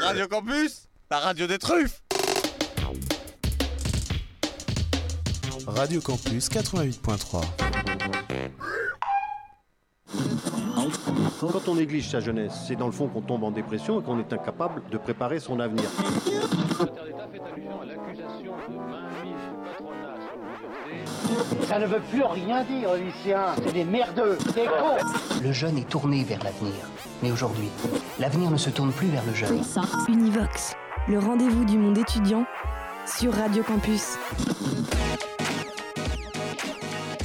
[0.00, 2.02] Radio Campus, la radio des truffes.
[5.66, 7.44] Radio Campus 88.3.
[11.40, 14.18] Quand on néglige sa jeunesse, c'est dans le fond qu'on tombe en dépression et qu'on
[14.18, 15.84] est incapable de préparer son avenir.
[21.66, 23.54] Ça ne veut plus rien dire, lycéens.
[23.64, 25.40] C'est des merdeux, des cons.
[25.42, 26.74] Le jeune est tourné vers l'avenir.
[27.22, 27.68] Mais aujourd'hui,
[28.18, 29.62] l'avenir ne se tourne plus vers le jeune.
[30.08, 30.74] Univox,
[31.08, 32.44] le rendez-vous du monde étudiant
[33.06, 34.16] sur Radio Campus.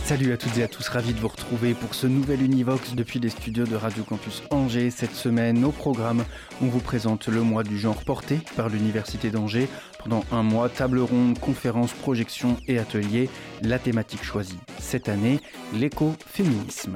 [0.08, 3.20] Salut à toutes et à tous, ravi de vous retrouver pour ce nouvel Univox depuis
[3.20, 4.90] les studios de Radio Campus Angers.
[4.90, 6.24] Cette semaine, au programme,
[6.62, 9.68] on vous présente le mois du genre porté par l'Université d'Angers.
[10.02, 13.30] Pendant un mois, table ronde, conférences, projections et ateliers.
[13.62, 15.42] La thématique choisie cette année,
[15.74, 16.96] l'écoféminisme.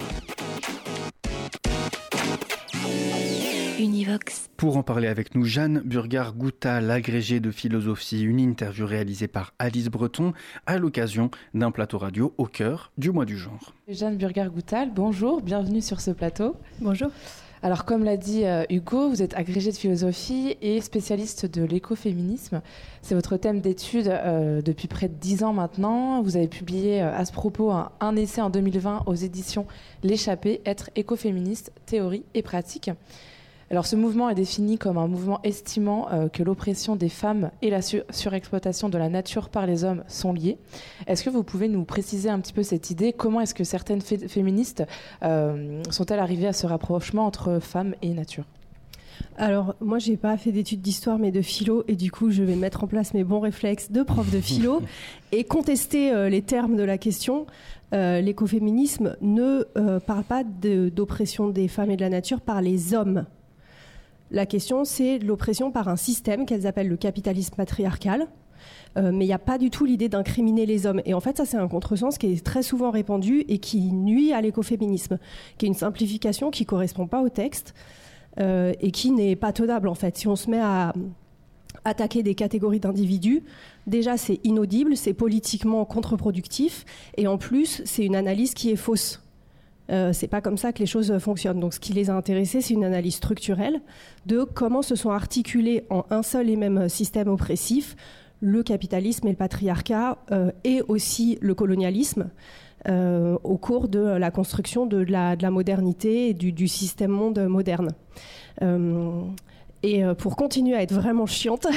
[3.82, 4.52] Univox.
[4.58, 9.88] Pour en parler avec nous, Jeanne Burgard-Goutal, agrégée de philosophie, une interview réalisée par Alice
[9.88, 10.34] Breton
[10.68, 13.74] à l'occasion d'un plateau radio au cœur du mois du genre.
[13.88, 16.56] Jeanne Burgard-Goutal, bonjour, bienvenue sur ce plateau.
[16.80, 17.10] Bonjour.
[17.64, 22.62] Alors comme l'a dit euh, Hugo, vous êtes agrégée de philosophie et spécialiste de l'écoféminisme.
[23.02, 26.22] C'est votre thème d'étude euh, depuis près de dix ans maintenant.
[26.22, 29.66] Vous avez publié euh, à ce propos un, un essai en 2020 aux éditions
[30.04, 32.92] L'échappée, être écoféministe, théorie et pratique.
[33.72, 37.70] Alors ce mouvement est défini comme un mouvement estimant euh, que l'oppression des femmes et
[37.70, 40.58] la su- surexploitation de la nature par les hommes sont liées.
[41.08, 43.14] Est-ce que vous pouvez nous préciser un petit peu cette idée?
[43.14, 44.84] Comment est-ce que certaines fé- féministes
[45.24, 48.44] euh, sont-elles arrivées à ce rapprochement entre femmes et nature?
[49.38, 52.56] Alors, moi, j'ai pas fait d'études d'histoire, mais de philo, et du coup, je vais
[52.56, 54.82] mettre en place mes bons réflexes de prof de philo
[55.32, 57.46] et contester euh, les termes de la question.
[57.94, 62.62] Euh, L'écoféminisme ne euh, parle pas de- d'oppression des femmes et de la nature par
[62.62, 63.26] les hommes.
[64.32, 68.28] La question, c'est l'oppression par un système qu'elles appellent le capitalisme patriarcal.
[68.98, 71.02] Euh, mais il n'y a pas du tout l'idée d'incriminer les hommes.
[71.06, 74.34] Et en fait, ça, c'est un contresens qui est très souvent répandu et qui nuit
[74.34, 75.18] à l'écoféminisme,
[75.58, 77.74] qui est une simplification qui correspond pas au texte
[78.40, 80.18] euh, et qui n'est pas tenable, en fait.
[80.18, 80.94] Si on se met à
[81.86, 83.44] attaquer des catégories d'individus,
[83.88, 86.86] déjà, c'est inaudible, c'est politiquement contre-productif,
[87.18, 89.22] et en plus, c'est une analyse qui est fausse.
[89.92, 91.60] Euh, c'est pas comme ça que les choses fonctionnent.
[91.60, 93.82] Donc, ce qui les a intéressés, c'est une analyse structurelle
[94.26, 97.96] de comment se sont articulés en un seul et même système oppressif
[98.42, 102.30] le capitalisme et le patriarcat euh, et aussi le colonialisme
[102.90, 107.12] euh, au cours de la construction de la, de la modernité et du, du système
[107.12, 107.90] monde moderne.
[108.64, 109.22] Euh,
[109.84, 111.68] et euh, pour continuer à être vraiment chiante,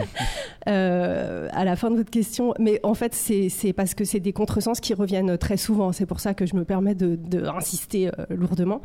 [0.68, 4.32] euh, à la fin de votre question, mais en fait c'est parce que c'est des
[4.32, 8.08] contresens qui reviennent très souvent, c'est pour ça que je me permets de, de insister
[8.08, 8.80] euh, lourdement.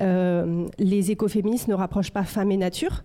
[0.00, 3.04] Euh, les écoféministes ne rapprochent pas femme et nature.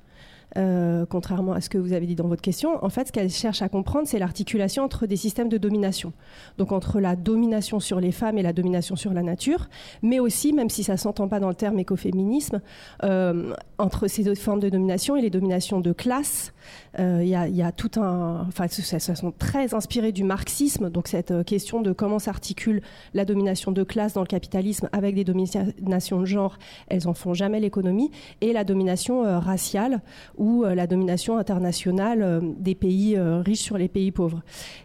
[0.58, 3.30] Euh, contrairement à ce que vous avez dit dans votre question, en fait, ce qu'elle
[3.30, 6.14] cherche à comprendre, c'est l'articulation entre des systèmes de domination.
[6.58, 9.70] Donc entre la domination sur les femmes et la domination sur la nature,
[10.02, 12.62] mais aussi, même si ça s'entend pas dans le terme écoféminisme,
[13.04, 16.54] euh, entre ces deux formes de domination et les dominations de classe,
[17.00, 20.90] euh, il y, a, tout un, enfin, ça, sont très inspirés du marxisme.
[20.90, 22.82] Donc cette question de comment s'articule
[23.14, 26.58] la domination de classe dans le capitalisme avec des dominations de genre,
[26.88, 28.10] elles en font jamais l'économie,
[28.42, 30.02] et la domination raciale
[30.48, 34.42] ou euh, la domination internationale euh, des pays euh, riches sur les pays pauvres.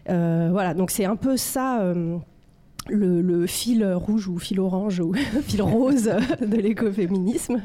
[0.07, 1.93] Voilà, donc c'est un peu ça.
[2.89, 5.13] le, fil rouge ou fil orange ou
[5.43, 7.61] fil rose de l'écoféminisme,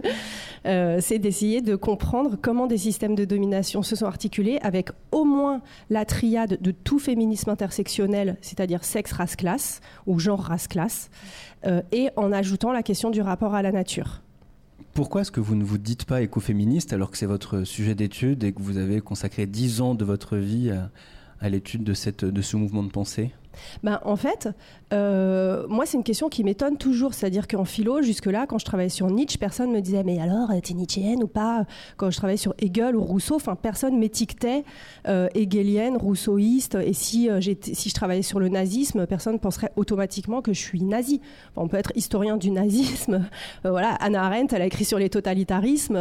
[0.64, 5.60] c'est d'essayer de comprendre comment des systèmes de domination se sont articulés avec au moins
[5.90, 11.10] la triade de tout féminisme intersectionnel, c'est-à-dire sexe, race, classe ou genre, race, classe,
[11.92, 14.22] et en ajoutant la question du rapport à la nature.
[14.98, 18.42] Pourquoi est-ce que vous ne vous dites pas écoféministe alors que c'est votre sujet d'étude
[18.42, 20.72] et que vous avez consacré 10 ans de votre vie
[21.40, 23.32] à, l'étude de ce mouvement de pensée?
[23.82, 24.48] Ben, en fait,
[24.92, 27.14] euh, moi, c'est une question qui m'étonne toujours.
[27.14, 30.74] C'est-à-dire qu'en philo, jusque-là, quand je travaillais sur Nietzsche, personne me disait Mais alors, t'es
[30.74, 31.64] Nietzschéenne ou pas?
[31.96, 34.64] Quand je travaillais sur Hegel ou Rousseau, enfin, personne m'étiquetait
[35.06, 36.76] euh, hegelienne, rousseauiste.
[36.76, 41.20] Et si, euh, je travaillais sur le nazisme, personne penserait automatiquement que je suis nazi.
[41.56, 43.26] On peut être historien du nazisme.
[43.64, 45.96] Euh, voilà, Anna Arendt, elle a écrit sur les totalitarismes.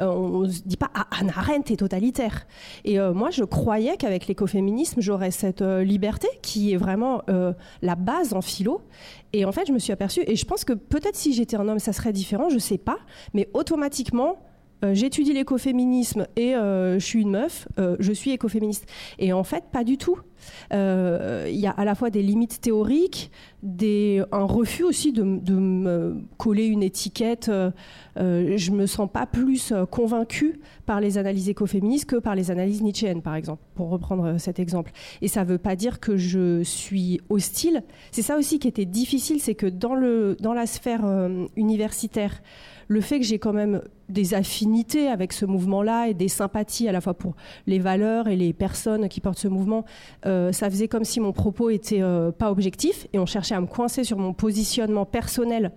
[0.00, 2.46] Euh, on ne se dit pas Ah, Anna Arendt est totalitaire.
[2.84, 6.91] Et euh, moi, je croyais qu'avec l'écoféminisme, j'aurais cette euh, liberté qui est vraiment
[7.28, 7.52] euh,
[7.82, 8.82] la base en philo.
[9.32, 11.68] Et en fait, je me suis aperçue, et je pense que peut-être si j'étais un
[11.68, 12.98] homme, ça serait différent, je sais pas,
[13.34, 14.38] mais automatiquement,
[14.92, 18.86] j'étudie l'écoféminisme et euh, je suis une meuf, euh, je suis écoféministe.
[19.18, 20.18] Et en fait, pas du tout.
[20.72, 23.30] Euh, il y a à la fois des limites théoriques,
[23.64, 27.48] un refus aussi de, me coller une étiquette.
[27.48, 27.70] Euh,
[28.18, 32.50] euh, je me sens pas plus euh, convaincue par les analyses écoféministes que par les
[32.50, 34.92] analyses nietzschéennes, par exemple, pour reprendre euh, cet exemple.
[35.22, 37.82] Et ça veut pas dire que je suis hostile.
[38.10, 42.42] C'est ça aussi qui était difficile, c'est que dans, la sphère euh, universitaire,
[42.92, 43.80] le fait que j'ai quand même
[44.10, 47.34] des affinités avec ce mouvement-là et des sympathies à la fois pour
[47.66, 49.86] les valeurs et les personnes qui portent ce mouvement,
[50.26, 53.60] euh, ça faisait comme si mon propos était euh, pas objectif et on cherchait à
[53.62, 55.72] me coincer sur mon positionnement personnel.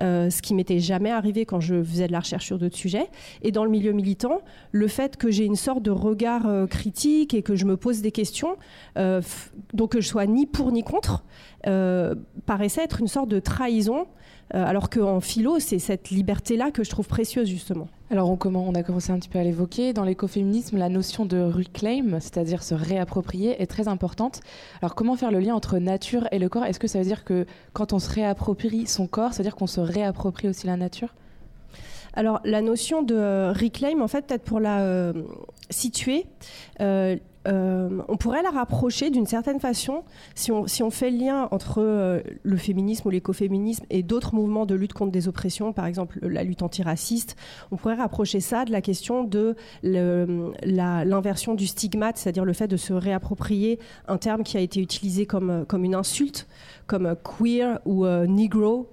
[0.00, 3.08] euh, ce qui m'était jamais arrivé quand je faisais de la recherche sur d'autres sujets.
[3.42, 7.42] Et dans le milieu militant, le fait que j'ai une sorte de regard critique et
[7.42, 8.56] que je me pose des questions,
[8.94, 11.24] donc que je sois ni pour ni contre,
[12.46, 14.06] paraissait être une sorte de trahison,
[14.52, 17.88] alors qu'en philo, c'est cette liberté-là que je trouve précieuse, justement.
[18.10, 19.92] Alors on, comment, on a commencé un petit peu à l'évoquer.
[19.92, 24.40] Dans l'écoféminisme, la notion de reclaim, c'est-à-dire se réapproprier, est très importante.
[24.80, 26.64] Alors comment faire le lien entre nature et le corps?
[26.64, 29.56] Est-ce que ça veut dire que quand on se réapproprie son corps, ça veut dire
[29.56, 31.14] qu'on se réapproprie aussi la nature?
[32.14, 35.12] Alors, la notion de euh, reclaim, en fait, peut-être pour la euh,
[35.70, 36.26] situer,
[36.80, 37.16] euh,
[37.48, 40.04] euh, on pourrait la rapprocher d'une certaine façon
[40.34, 44.74] si on, fait le lien entre euh, le féminisme ou l'écoféminisme et d'autres mouvements de
[44.74, 47.36] lutte contre des oppressions, par exemple la lutte antiraciste.
[47.70, 52.76] On pourrait rapprocher ça de la question de l'inversion du stigmate, c'est-à-dire le fait de
[52.76, 56.46] se réapproprier un terme qui a été utilisé comme, comme une insulte,
[56.86, 58.88] comme euh, queer ou euh, negro,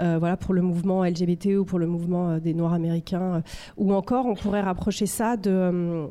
[0.00, 3.34] euh, voilà, pour le mouvement LGBT ou pour le mouvement euh, des Noirs américains.
[3.34, 3.40] euh,
[3.76, 6.06] ou encore, on pourrait rapprocher ça de.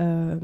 [0.00, 0.36] Euh,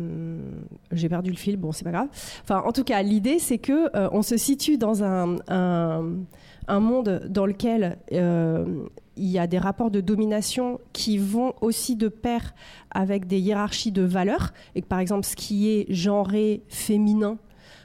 [0.92, 2.08] J'ai perdu le fil, bon, c'est pas grave.
[2.42, 7.22] Enfin, en tout cas, l'idée, c'est que euh, on se situe dans un, un, monde
[7.28, 8.86] dans lequel euh,
[9.16, 12.54] il y a des rapports de domination qui vont aussi de pair
[12.90, 17.38] avec des hiérarchies de valeurs, et que par exemple, ce qui est genré féminin,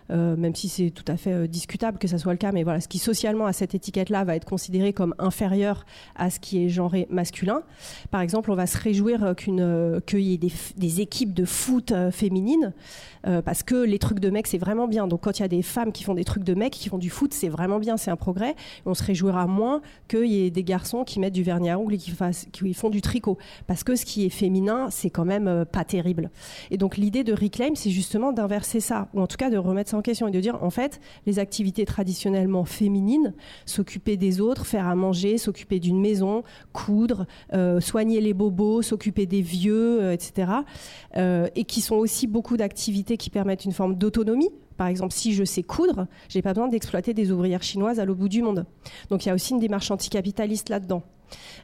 [0.10, 2.82] même si c'est tout à fait euh, discutable que ça soit le cas, mais voilà,
[2.82, 5.86] ce qui socialement à cette étiquette-là va être considéré comme inférieur
[6.16, 7.62] à ce qui est genré masculin.
[8.12, 10.40] Par exemple, on va se réjouir euh, euh, qu'il y ait
[10.78, 12.74] des, équipes de foot euh, féminines,
[13.28, 15.08] euh, parce que les trucs de mecs c'est vraiment bien.
[15.08, 16.98] Donc quand il y a des femmes qui font des trucs de mecs, qui font
[16.98, 18.56] du foot, c'est vraiment bien, c'est un progrès.
[18.86, 21.96] On se réjouira moins qu'il y ait des garçons qui mettent du vernis à ongles
[21.96, 23.38] et qui, font du tricot,
[23.68, 26.30] parce que ce qui est féminin, c'est quand même euh, pas terrible.
[26.72, 29.90] Et donc l'idée de Reclaim, c'est justement d'inverser ça, ou en tout cas de remettre
[29.90, 33.34] ça en question et de dire, en fait, les activités traditionnellement féminines,
[33.66, 36.44] s'occuper des autres, faire à manger, s'occuper d'une maison,
[36.74, 40.52] coudre, euh, soigner les bobos, s'occuper des vieux, etc.,
[41.56, 44.50] et qui sont aussi beaucoup d'activités qui permettent une forme d'autonomie.
[44.78, 48.20] Par exemple, si je sais coudre, j'ai pas besoin d'exploiter des ouvrières chinoises à l'autre
[48.20, 48.66] bout du monde.
[49.10, 51.04] Donc il y a aussi une démarche anticapitaliste là-dedans.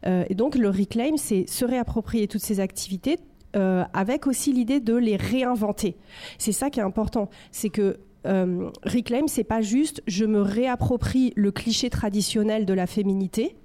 [0.06, 3.18] Euh, et donc le reclaim, c'est se réapproprier toutes ces activités
[3.56, 5.95] euh, avec aussi l'idée de les réinventer.
[6.38, 11.31] C'est ça qui est important, c'est que euh, reclaim, c'est pas juste je me réapproprie
[11.36, 13.56] le cliché traditionnel de la féminité.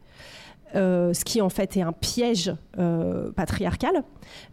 [0.75, 4.05] Euh, ce qui en fait est un piège euh, patriarcal,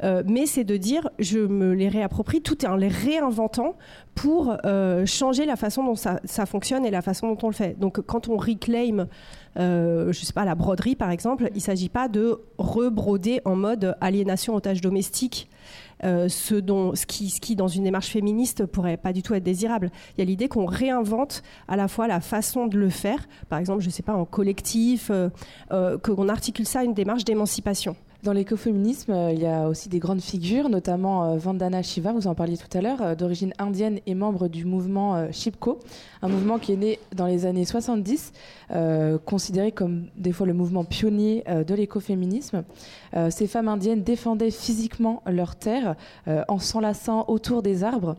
[0.03, 3.75] euh, mais c'est de dire je me les réapproprie tout en les réinventant
[4.15, 4.57] pour
[5.05, 7.77] changer la façon dont ça, fonctionne et la façon dont on le fait.
[7.79, 9.07] Donc quand on reclaim,
[9.55, 14.55] je sais pas, la broderie par exemple, il s'agit pas de rebroder en mode aliénation
[14.55, 15.49] otage domestique.
[16.03, 19.33] Euh, ce, dont, ce, qui, ce qui, dans une démarche féministe, pourrait pas du tout
[19.33, 19.91] être désirable.
[20.15, 23.59] Il y a l'idée qu'on réinvente à la fois la façon de le faire, par
[23.59, 25.29] exemple, je sais pas, en collectif, euh,
[25.71, 27.95] euh, qu'on articule ça à une démarche d'émancipation.
[28.23, 32.25] Dans l'écoféminisme, euh, il y a aussi des grandes figures, notamment euh, Vandana Shiva, vous
[32.25, 35.77] en parliez tout à l'heure, euh, d'origine indienne et membre du mouvement Shipko,
[36.23, 38.33] un mouvement qui est né dans les années 70,
[38.71, 42.63] euh, considéré comme des fois le mouvement pionnier de l'écoféminisme.
[43.29, 45.95] Ces femmes indiennes défendaient physiquement leurs terres
[46.47, 48.15] en s'enlaçant autour des arbres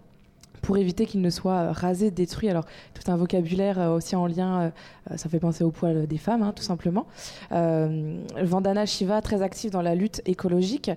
[0.69, 2.51] pour éviter qu'ils ne soient euh, rasés, détruits.
[2.51, 4.71] Alors, tout un vocabulaire euh, aussi en lien,
[5.11, 7.07] euh, ça fait penser au poil des femmes, hein, tout simplement.
[7.51, 10.91] Vandana Shiva, très active dans la lutte écologique,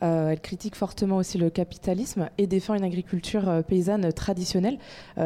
[0.00, 4.78] elle critique fortement aussi le capitalisme et défend une agriculture paysanne traditionnelle.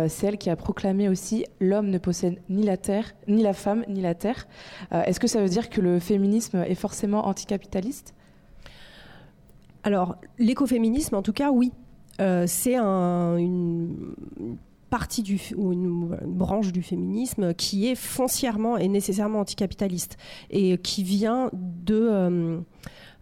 [0.09, 3.85] C'est elle qui a proclamé aussi l'homme ne possède ni la terre, ni la femme,
[3.89, 4.49] ni la terre.
[4.91, 8.15] Est-ce que ça veut dire que le féminisme est forcément anticapitaliste?
[9.85, 11.73] Alors, l'écoféminisme, en tout cas, oui.
[12.21, 14.15] Euh, c'est un- une
[14.93, 20.19] partie du, ou une, branche du féminisme qui est foncièrement et nécessairement anticapitaliste
[20.51, 22.59] et qui vient de, euh,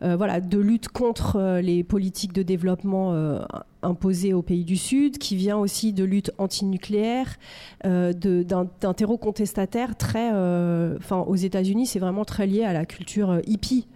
[0.02, 3.14] euh, voilà, de lutte contre euh, les politiques de développement
[3.82, 7.38] imposées aux pays du Sud, qui vient aussi de lutte antinucléaire,
[7.84, 10.28] d'un terreau contestataire très...
[10.96, 13.86] Enfin, aux États-Unis, c'est vraiment très lié à la culture hippie.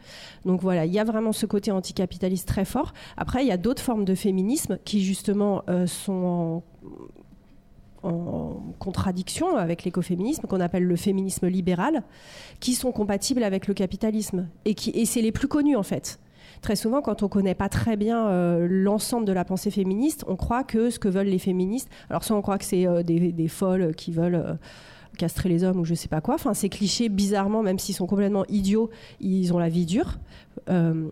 [0.44, 2.92] Donc voilà, il y a vraiment ce côté anticapitaliste très fort.
[3.16, 6.62] Après, il y a d'autres formes de féminisme qui justement sont en
[8.04, 12.02] en contradiction avec l'écoféminisme, qu'on appelle le féminisme libéral,
[12.60, 14.48] qui sont compatibles avec le capitalisme.
[14.64, 16.18] Et, qui, et c'est les plus connus, en fait.
[16.64, 20.24] Très souvent, quand on ne connaît pas très bien euh, l'ensemble de la pensée féministe,
[20.28, 23.02] on croit que ce que veulent les féministes, alors soit on croit que c'est euh,
[23.02, 24.54] des, folles qui veulent euh,
[25.18, 26.34] castrer les hommes ou je sais pas quoi.
[26.34, 30.18] Enfin, ces clichés, bizarrement, même s'ils sont complètement idiots, ils ont la vie dure.
[30.70, 31.08] Euh,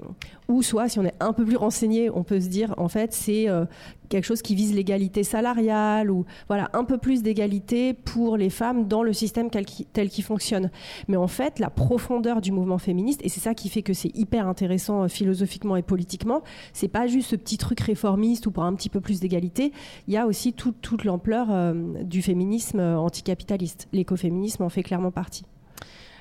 [0.49, 3.13] ou soit, si on est un peu plus renseigné, on peut se dire, en fait,
[3.13, 3.65] c'est euh,
[4.09, 8.87] quelque chose qui vise l'égalité salariale ou voilà un peu plus d'égalité pour les femmes
[8.87, 10.71] dans le système tel qu'il fonctionne.
[11.09, 14.15] Mais en fait, la profondeur du mouvement féministe, et c'est ça qui fait que c'est
[14.17, 16.43] hyper intéressant euh, philosophiquement et politiquement,
[16.73, 19.73] c'est pas juste ce petit truc réformiste ou pour un petit peu plus d'égalité.
[20.09, 23.89] Il y a aussi toute l'ampleur du féminisme anticapitaliste.
[23.93, 25.45] L'écoféminisme en fait clairement partie.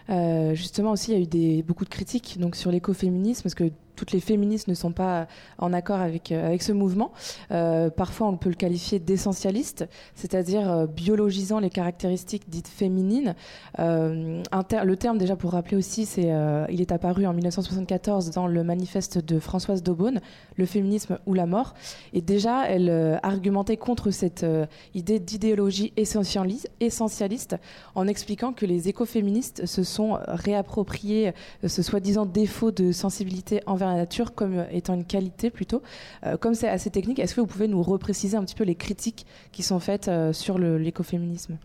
[0.09, 3.71] Euh, justement aussi, il y a eu beaucoup de critiques donc, sur l'écoféminisme, parce que
[3.95, 7.11] toutes les féministes ne sont pas en accord avec, euh, avec ce mouvement.
[7.51, 13.35] Euh, parfois, on peut le qualifier d'essentialiste, c'est-à-dire euh, biologisant les caractéristiques dites féminines.
[13.77, 16.31] le terme, déjà pour rappeler aussi, c'est,
[16.69, 20.21] il est apparu en 1974 dans le manifeste de Françoise Daubonne,
[20.57, 21.73] Le féminisme ou la mort.
[22.13, 24.45] Et déjà, elle argumentait contre cette
[24.93, 27.57] idée d'idéologie essentialiste
[27.95, 31.33] en expliquant que les écoféministes se sont réappropriés
[31.65, 35.81] ce soi-disant défaut de sensibilité envers la nature comme étant une qualité plutôt.
[36.25, 38.75] Euh, comme c'est assez technique, est-ce que vous pouvez nous repréciser un petit peu les
[38.75, 41.57] critiques qui sont faites euh, sur l'écoféminisme?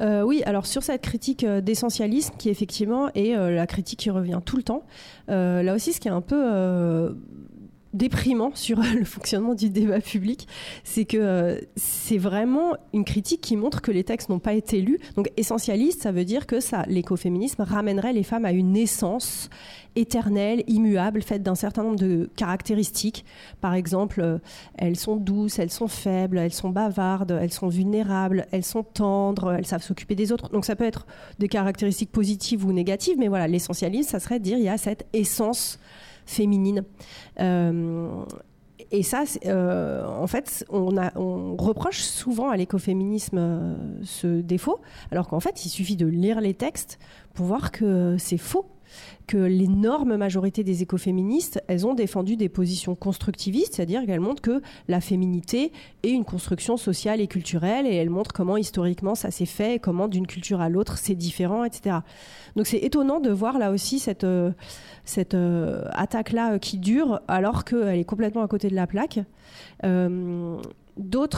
[0.00, 4.56] Euh, oui, alors sur cette critique d'essentialisme, qui effectivement est la critique qui revient tout
[4.56, 4.84] le temps,
[5.28, 7.14] là aussi ce qui est un peu
[7.92, 10.46] déprimant sur le fonctionnement du débat public,
[10.84, 14.98] c'est que c'est vraiment une critique qui montre que les textes n'ont pas été lus.
[15.16, 16.56] Donc essentialiste, ça veut dire que
[16.88, 19.50] l'écoféminisme ramènerait les femmes à une essence
[19.96, 23.24] éternelle, immuable, faite d'un certain nombre de caractéristiques.
[23.60, 24.38] Par exemple, euh,
[24.78, 29.52] elles sont douces, elles sont faibles, elles sont bavardes, elles sont vulnérables, elles sont tendres,
[29.52, 30.48] elles savent s'occuper des autres.
[30.50, 31.06] Donc ça peut être
[31.40, 34.78] des caractéristiques positives ou négatives, mais voilà, l'essentialisme, ça serait de dire il y a
[34.78, 35.80] cette essence
[36.30, 36.84] féminine.
[37.40, 38.24] Euh,
[38.90, 44.80] et ça, euh, en fait, on, reproche souvent à l'écoféminisme ce défaut,
[45.12, 46.98] alors qu'en fait, il suffit de lire les textes
[47.34, 48.66] pour voir que c'est faux
[49.26, 54.60] que l'énorme majorité des écoféministes, elles ont défendu des positions constructivistes, c'est-à-dire qu'elles montrent que
[54.88, 59.46] la féminité est une construction sociale et culturelle, et elles montrent comment historiquement ça s'est
[59.46, 61.98] fait, comment d'une culture à l'autre c'est différent, etc.
[62.56, 64.50] Donc c'est étonnant de voir là aussi cette, euh,
[65.04, 69.20] cette euh, attaque-là qui dure, alors qu'elle est complètement à côté de la plaque.
[69.84, 70.60] Euh,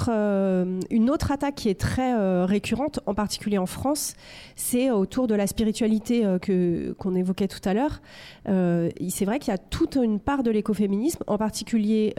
[0.08, 4.14] euh, une autre attaque qui est très euh, récurrente, en particulier en France,
[4.56, 8.00] c'est autour de la spiritualité euh, que, qu'on évoquait tout à l'heure.
[8.46, 12.14] c'est vrai qu'il y a toute une part de l'écoféminisme, en particulier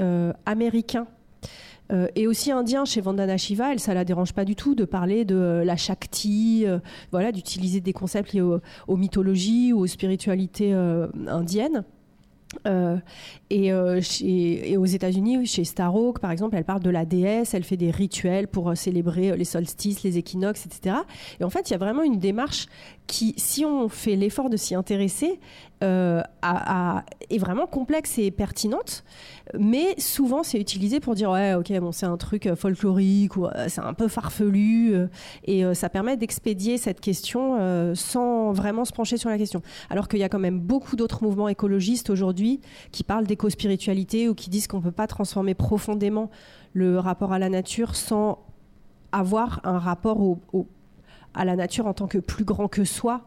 [0.46, 1.08] américain.
[2.16, 5.26] et aussi indien chez Vandana Shiva, elle, ça la dérange pas du tout de parler
[5.26, 6.66] de la Shakti,
[7.12, 10.74] voilà, d'utiliser des concepts liés aux mythologies ou aux spiritualités
[11.28, 11.84] indiennes.
[12.68, 12.98] Euh,
[13.52, 17.78] euh, et, aux États-Unis, chez Starhawk, par exemple, elle parle de la déesse, elle fait
[17.78, 20.98] des rituels pour euh, célébrer les solstices, les équinoxes, etc.
[21.40, 22.68] Et en fait, il y a vraiment une démarche
[23.06, 25.40] qui, si on fait l'effort de s'y intéresser,
[25.82, 29.04] est vraiment complexe et pertinente.
[29.60, 33.82] Mais souvent, c'est utilisé pour dire ouais, ok, bon, c'est un truc folklorique ou c'est
[33.82, 34.96] un peu farfelu,
[35.44, 39.62] et ça permet d'expédier cette question sans vraiment se pencher sur la question.
[39.90, 42.43] Alors qu'il y a quand même beaucoup d'autres mouvements écologistes aujourd'hui
[42.92, 46.30] qui parlent d'éco-spiritualité ou qui disent qu'on ne peut pas transformer profondément
[46.74, 48.40] le rapport à la nature sans
[49.12, 50.38] avoir un rapport
[51.34, 53.22] à la nature en tant que plus grand que soi.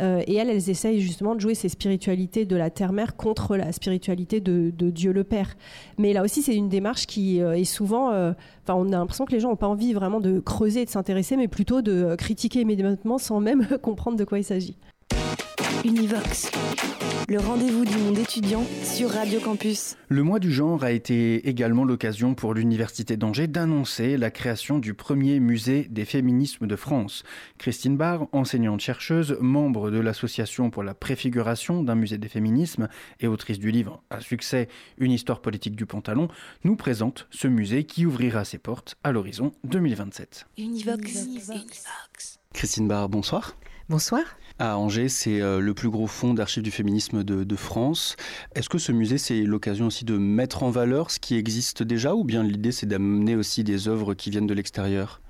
[0.00, 3.72] Euh, et elles, elles essayent justement de jouer ces spiritualités de la terre-mère contre la
[3.72, 5.56] spiritualité de, Dieu le Père.
[5.98, 8.10] Mais là aussi, c'est une démarche qui euh, est souvent.
[8.10, 8.32] Euh,
[8.68, 11.36] on a l'impression que les gens n'ont pas envie vraiment de creuser et de s'intéresser,
[11.36, 14.76] mais plutôt de critiquer immédiatement sans même comprendre de quoi il s'agit.
[15.84, 16.50] Univox,
[17.28, 19.96] le rendez-vous du monde étudiant sur Radio Campus.
[20.08, 24.92] Le mois du genre a été également l'occasion pour l'Université d'Angers d'annoncer la création du
[24.92, 27.22] premier musée des féminismes de France.
[27.56, 32.88] Christine Barr, enseignante-chercheuse, membre de l'Association pour la préfiguration d'un musée des féminismes
[33.20, 34.68] et autrice du livre à succès
[34.98, 36.28] Une histoire politique du pantalon,
[36.62, 40.46] nous présente ce musée qui ouvrira ses portes à l'horizon 2027.
[40.58, 41.24] Univox.
[41.24, 42.38] Univox.
[42.52, 43.56] Christine Barr, bonsoir.
[43.90, 44.22] Bonsoir.
[44.62, 48.16] À Angers, c'est euh, le plus gros fonds d'archives du féminisme de, France.
[48.54, 52.14] Est-ce que ce musée, c'est l'occasion aussi de mettre en valeur ce qui existe déjà
[52.14, 55.22] ou bien l'idée, c'est d'amener aussi des œuvres qui viennent de l'extérieur?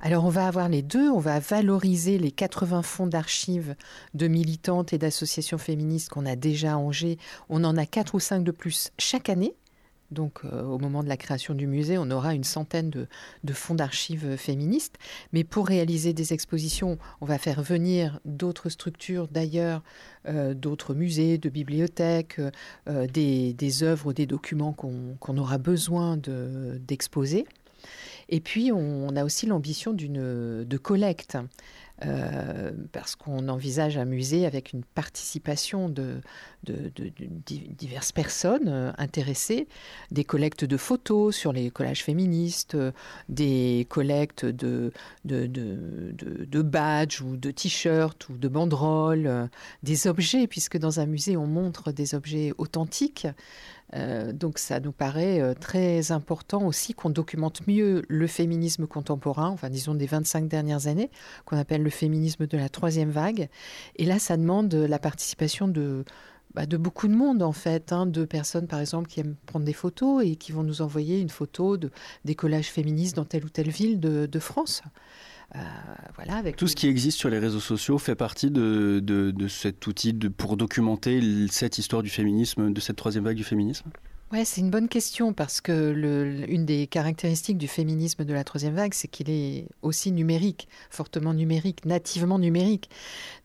[0.00, 3.76] Alors on va avoir les deux, on va valoriser les 80 fonds d'archives
[4.14, 7.18] de militantes et d'associations féministes qu'on a déjà à Angers.
[7.48, 9.54] On en a quatre ou cinq de plus chaque année
[10.12, 14.36] Donc au moment de la création du musée, on aura une centaine de, fonds d'archives
[14.36, 14.96] féministes.
[15.32, 19.82] Mais pour réaliser des expositions, on va faire venir d'autres structures d'ailleurs,
[20.28, 22.40] d'autres musées, de bibliothèques,
[22.86, 27.46] des, des, œuvres, des documents qu'on aura besoin d'exposer.
[28.28, 31.36] Et puis, on a aussi l'ambition de collecte.
[32.06, 36.20] Euh, parce qu'on envisage un musée avec une participation de,
[36.64, 39.68] diverses personnes euh, intéressées,
[40.10, 42.92] des collectes de photos sur les collages féministes, euh,
[43.28, 44.92] des collectes de,
[45.24, 49.48] de, badges ou de t-shirts ou de banderoles,
[49.82, 53.26] des objets, puisque dans un musée on montre des objets authentiques.
[53.94, 59.48] Euh, donc ça nous paraît euh, très important aussi qu'on documente mieux le féminisme contemporain,
[59.48, 61.10] enfin disons des 25 dernières années,
[61.44, 63.48] qu'on appelle le féminisme de la troisième vague.
[63.96, 66.04] Et là, ça demande la participation de,
[66.54, 69.66] bah, de beaucoup de monde en fait, hein, de personnes par exemple qui aiment prendre
[69.66, 71.90] des photos et qui vont nous envoyer une photo de,
[72.24, 74.82] des collages féministes dans telle ou telle ville de France.
[75.54, 75.58] Euh,
[76.14, 79.86] voilà, avec Tout ce qui existe sur les réseaux sociaux fait partie de, de, cet
[79.86, 83.90] outil de, pour documenter cette histoire du féminisme, de cette troisième vague du féminisme?
[84.32, 88.44] Ouais, c'est une bonne question parce que le, une des caractéristiques du féminisme de la
[88.44, 92.88] troisième vague, c'est qu'il est aussi numérique, fortement numérique, nativement numérique.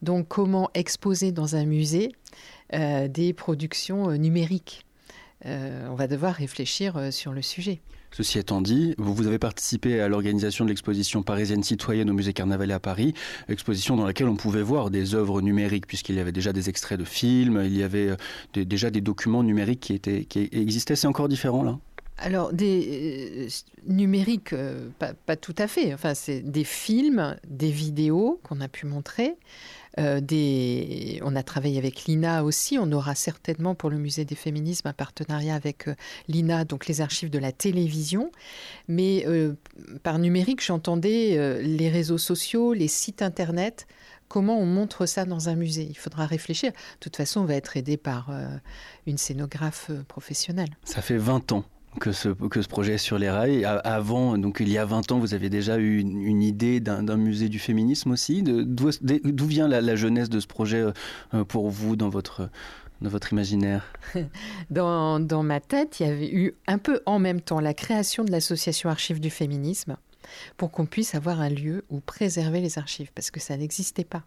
[0.01, 2.13] Donc, comment exposer dans un musée
[2.73, 4.85] euh, des productions euh, numériques?
[5.45, 7.79] On va devoir réfléchir sur le sujet.
[8.11, 12.73] Ceci étant dit, vous avez participé à l'organisation de l'exposition parisienne citoyenne au musée Carnavalet
[12.73, 13.13] à Paris,
[13.49, 16.99] exposition dans laquelle on pouvait voir des œuvres numériques, puisqu'il y avait déjà des extraits
[16.99, 20.95] de films, il y avait euh, déjà des documents numériques qui, étaient, qui existaient.
[20.95, 21.77] C'est encore différent là?
[22.19, 23.47] Alors, des euh,
[23.85, 25.93] numériques, euh, pas, tout à fait.
[25.93, 29.35] Enfin, c'est des films, des vidéos qu'on a pu montrer,
[29.99, 30.21] euh.
[31.21, 32.77] On a travaillé avec l'INA aussi.
[32.77, 35.95] On aura certainement pour le musée des féminismes un partenariat avec euh,
[36.27, 38.31] l'INA, donc les archives de la télévision.
[38.87, 39.53] Mais euh,
[40.03, 43.87] par numérique, j'entendais les réseaux sociaux, les sites internet.
[44.27, 45.87] Comment on montre ça dans un musée?
[45.89, 46.71] Il faudra réfléchir.
[46.71, 48.31] De toute façon, on va être aidé par
[49.05, 50.77] une scénographe professionnelle.
[50.83, 51.63] Ça fait 20 ans
[51.99, 53.65] que ce, que ce projet est sur les rails.
[53.65, 57.49] Avant, donc il y a 20 ans, vous avez déjà eu une, idée d'un musée
[57.49, 58.43] du féminisme aussi.
[58.43, 60.85] D'où vient la, jeunesse de ce projet
[61.33, 62.49] euh, pour vous dans votre,
[63.01, 63.85] dans votre imaginaire?
[64.69, 68.23] Dans, dans ma tête, il y avait eu un peu en même temps la création
[68.23, 69.97] de l'association Archives du féminisme
[70.57, 74.23] pour qu'on puisse avoir un lieu où préserver les archives, parce que ça n'existait pas.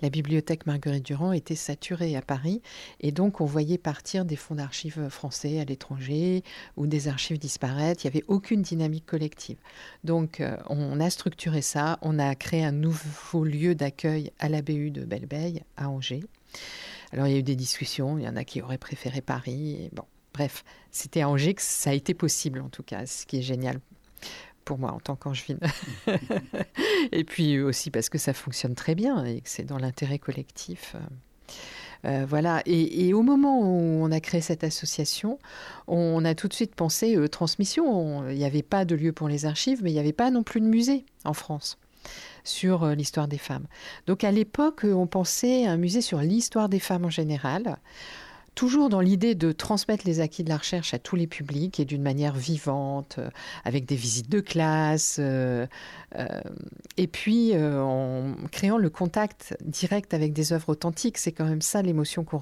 [0.00, 2.62] La bibliothèque Marguerite Durand était saturée à Paris
[3.00, 6.42] et donc on voyait partir des fonds d'archives français à l'étranger
[6.76, 8.04] ou des archives disparaître.
[8.04, 9.58] Il n'y avait aucune dynamique collective.
[10.04, 14.62] Donc euh, on a structuré ça, on a créé un nouveau lieu d'accueil à la
[14.62, 15.26] BU de belle
[15.76, 16.24] à Angers.
[17.12, 19.90] Alors il y a eu des discussions, il y en a qui auraient préféré Paris.
[19.92, 23.38] bon, bref, c'était à Angers que ça a été possible en tout cas, ce qui
[23.38, 23.80] est génial
[24.66, 25.60] pour moi en tant qu'angevine.
[27.12, 30.94] et puis aussi parce que ça fonctionne très bien et que c'est dans l'intérêt collectif.
[30.94, 30.98] Euh,
[32.04, 32.60] euh, voilà.
[32.66, 35.38] Et, au moment où on a créé cette association,
[35.86, 38.28] on a tout de suite pensé euh, transmission.
[38.28, 40.42] Il n'y avait pas de lieu pour les archives, mais il n'y avait pas non
[40.42, 41.78] plus de musée en France
[42.44, 43.66] sur l'histoire des femmes.
[44.06, 47.78] Donc à l'époque, on pensait à un musée sur l'histoire des femmes en général
[48.56, 51.84] toujours dans l'idée de transmettre les acquis de la recherche à tous les publics et
[51.84, 53.28] d'une manière vivante, euh,
[53.64, 55.66] avec des visites de classe, euh,
[56.18, 56.40] euh,
[56.96, 61.18] et puis en créant le contact direct avec des œuvres authentiques.
[61.18, 62.40] C'est quand même ça l'émotion qu'on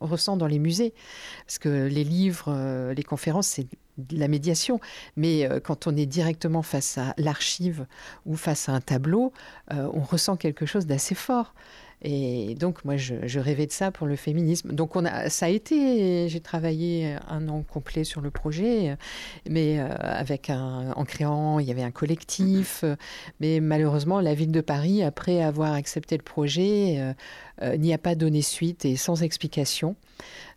[0.00, 0.92] ressent dans les musées,
[1.46, 3.66] parce que les livres, les conférences, c'est
[4.10, 4.80] la médiation,
[5.16, 7.86] mais quand on est directement face à l'archive
[8.26, 9.32] ou face à un tableau,
[9.70, 11.54] on ressent quelque chose d'assez fort.
[12.06, 14.72] Et donc, moi, je, rêvais de ça pour le féminisme.
[14.72, 18.96] Donc, on a, ça a été, j'ai travaillé un an complet sur le projet,
[19.48, 22.84] mais euh, avec un, en créant, il y avait un collectif.
[23.40, 27.14] Mais malheureusement, la ville de Paris, après avoir accepté le projet, euh,
[27.62, 29.96] euh, n'y a pas donné suite et sans explication.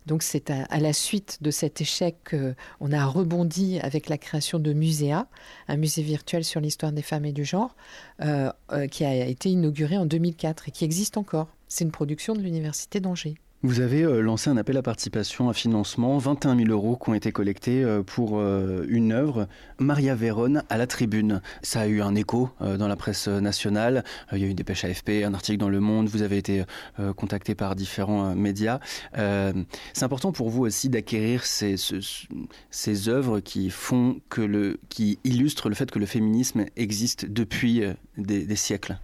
[0.08, 4.72] Donc c'est à, la suite de cet échec qu'on a rebondi avec la création de
[4.72, 5.28] Muséa,
[5.68, 7.76] un musée virtuel sur l'histoire des femmes et du genre,
[8.22, 11.48] euh, euh, qui a été inauguré en 2004 et qui existe encore.
[11.68, 13.34] C'est une production de l'Université d'Angers.
[13.64, 17.14] Vous avez euh, lancé un appel à participation, à financement, 21 000 euros qui ont
[17.14, 19.48] été collectés euh, pour euh, une œuvre,
[19.80, 21.42] Maria Vérone à la tribune.
[21.62, 24.84] Ça a eu un écho dans la presse nationale, il y a eu des pêches
[24.84, 26.64] AFP, un article dans Le Monde, vous avez été
[27.16, 28.80] contacté par différents médias.
[29.14, 31.76] C'est important pour vous aussi d'acquérir ces,
[33.08, 37.82] œuvres qui font que le, qui illustrent le fait que le féminisme existe depuis
[38.16, 38.98] des siècles.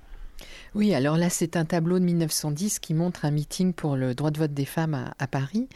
[0.74, 4.32] Oui, alors là, c'est un tableau de 1910 qui montre un meeting pour le droit
[4.32, 5.68] de vote des femmes à, Paris.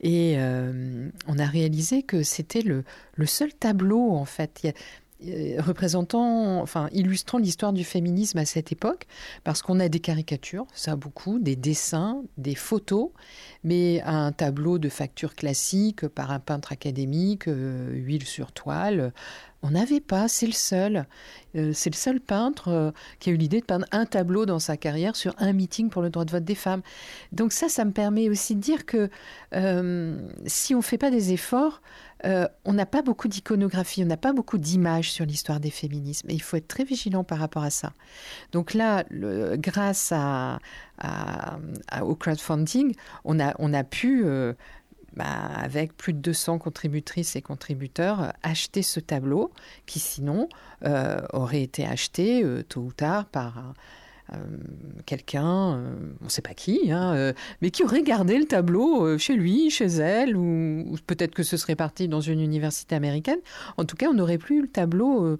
[0.00, 2.84] Et euh, on a réalisé que c'était le,
[3.26, 4.62] seul tableau, en fait.
[5.24, 9.06] Euh, représentant, enfin illustrant l'histoire du féminisme à cette époque,
[9.44, 13.08] parce qu'on a des caricatures, ça beaucoup, des dessins, des photos,
[13.64, 19.14] mais un tableau de facture classique par un peintre académique, euh, huile sur toile,
[19.66, 21.06] on n'avait pas, c'est le seul.
[21.56, 24.76] Euh, c'est le seul peintre qui a eu l'idée de peindre un tableau dans sa
[24.76, 26.82] carrière sur un meeting pour le droit de vote des femmes.
[27.32, 29.10] Donc ça, ça me permet aussi de dire que
[30.46, 31.80] si on ne fait pas des efforts,
[32.24, 36.30] euh, on n'a pas beaucoup d'iconographie, on n'a pas beaucoup d'images sur l'histoire des féminismes.
[36.30, 37.92] Et il faut être très vigilant par rapport à ça.
[38.52, 40.12] Donc là, grâce
[42.02, 44.54] au crowdfunding, on a, pu, euh,
[45.16, 45.24] bah,
[45.56, 49.50] avec plus de 200 contributrices et contributeurs, acheter ce tableau
[49.86, 50.48] qui sinon
[50.84, 53.74] euh, aurait été acheté tôt ou tard par
[54.32, 54.38] euh,
[55.04, 59.16] quelqu'un, euh, on ne sait pas qui, hein, euh, mais qui aurait gardé le tableau
[59.18, 63.38] chez lui, chez elle, ou, peut-être que ce serait parti dans une université américaine.
[63.76, 65.38] En tout cas, on n'aurait plus le tableau,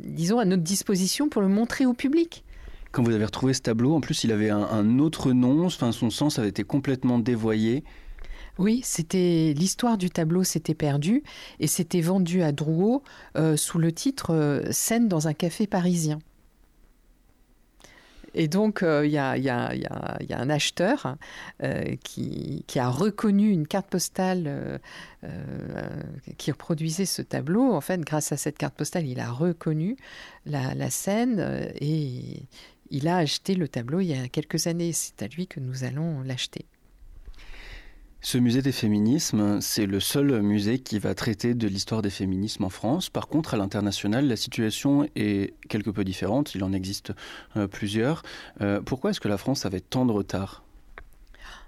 [0.00, 2.44] disons, à notre disposition pour le montrer au public.
[2.92, 6.10] Quand vous avez retrouvé ce tableau, en plus, il avait un, autre nom, enfin, son
[6.10, 7.84] sens avait été complètement dévoyé.
[8.58, 11.22] Oui, c'était l'histoire du tableau s'était perdue
[11.60, 13.02] et c'était vendu à Drouot
[13.36, 16.20] euh, sous le titre euh, Scène dans un café parisien.
[18.38, 19.72] Et donc, euh, il y, a,
[20.30, 21.16] un acheteur
[22.02, 24.78] qui, a reconnu une carte postale
[26.36, 27.72] qui reproduisait ce tableau.
[27.72, 29.96] En fait, grâce à cette carte postale, il a reconnu
[30.44, 32.42] la scène et
[32.90, 34.92] il a acheté le tableau il y a quelques années.
[34.92, 36.66] C'est à lui que nous allons l'acheter.
[38.22, 42.64] Ce musée des féminismes, c'est le seul musée qui va traiter de l'histoire des féminismes
[42.64, 43.08] en France.
[43.08, 46.54] Par contre, à l'international, la situation est quelque peu différente.
[46.56, 47.12] Il en existe
[47.56, 48.24] euh, plusieurs.
[48.62, 50.64] Euh, pourquoi est-ce que la France avait tant de retard?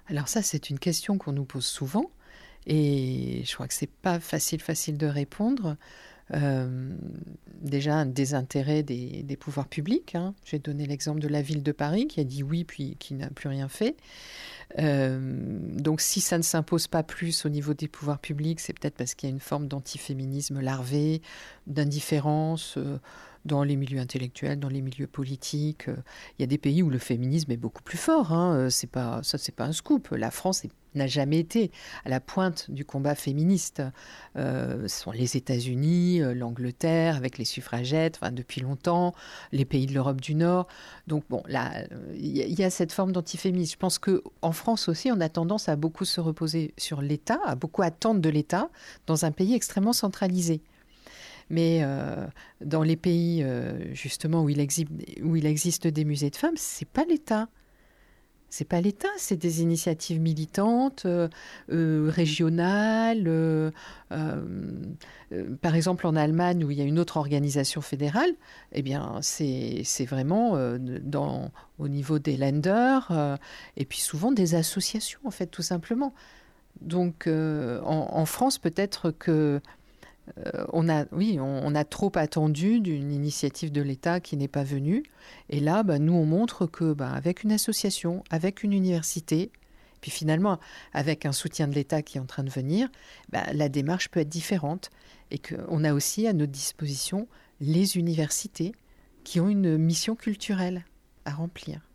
[0.07, 2.11] Alors ça, c'est une question qu'on nous pose souvent.
[2.65, 5.77] Et je crois que c'est pas facile, facile de répondre.
[6.33, 6.95] Euh,
[7.61, 10.15] déjà un désintérêt des, pouvoirs publics.
[10.15, 10.33] Hein.
[10.45, 13.29] J'ai donné l'exemple de la ville de Paris qui a dit oui puis qui n'a
[13.29, 13.97] plus rien fait.
[14.77, 18.95] Euh, donc si ça ne s'impose pas plus au niveau des pouvoirs publics, c'est peut-être
[18.95, 21.21] parce qu'il y a une forme d'antiféminisme larvé,
[21.67, 22.75] d'indifférence.
[22.77, 22.97] Euh,
[23.45, 25.87] dans les milieux intellectuels, dans les milieux politiques.
[25.87, 28.33] Il y a des pays où le féminisme est beaucoup plus fort.
[28.33, 28.69] Hein.
[28.69, 30.09] C'est pas ça, c'est pas un scoop.
[30.11, 31.71] La France est n'a jamais été
[32.05, 33.81] à la pointe du combat féministe.
[34.35, 39.13] Euh, ce sont les États-Unis, euh, l'Angleterre avec les suffragettes, enfin, depuis longtemps,
[39.51, 40.67] les pays de l'Europe du Nord.
[41.07, 41.83] Donc bon, là,
[42.15, 43.73] il y, a cette forme d'antiféminisme.
[43.73, 47.39] Je pense que en France aussi, on a tendance à beaucoup se reposer sur l'État,
[47.45, 48.69] à beaucoup attendre de l'État
[49.07, 50.61] dans un pays extrêmement centralisé.
[51.51, 52.27] Mais euh,
[52.61, 53.43] dans les pays
[53.93, 54.89] justement où il, existe,
[55.23, 57.49] où il existe des musées de femmes, c'est pas l'État
[58.49, 61.27] c'est pas l'État, c'est des initiatives militantes, euh,
[61.71, 63.23] euh, régionales.
[63.27, 63.71] Euh,
[65.61, 68.31] par exemple, en Allemagne, où il y a une autre organisation fédérale,
[68.71, 70.53] eh bien, c'est vraiment
[71.77, 73.37] au niveau des lenders
[73.77, 76.13] et puis souvent des associations, en fait, tout simplement.
[76.81, 79.61] Donc, en, France, peut-être que
[80.37, 85.03] euh, on a, trop attendu d'une initiative de l'État qui n'est pas venue.
[85.49, 89.51] Et là, bah, nous, on montre que, bah, avec une association, avec une université,
[90.01, 90.59] puis finalement,
[90.93, 92.89] avec un soutien de l'État qui est en train de venir,
[93.29, 94.89] bah, la démarche peut être différente.
[95.31, 97.27] Et qu'on a aussi à notre disposition
[97.59, 98.73] les universités
[99.23, 100.85] qui ont une mission culturelle
[101.25, 101.88] à remplir.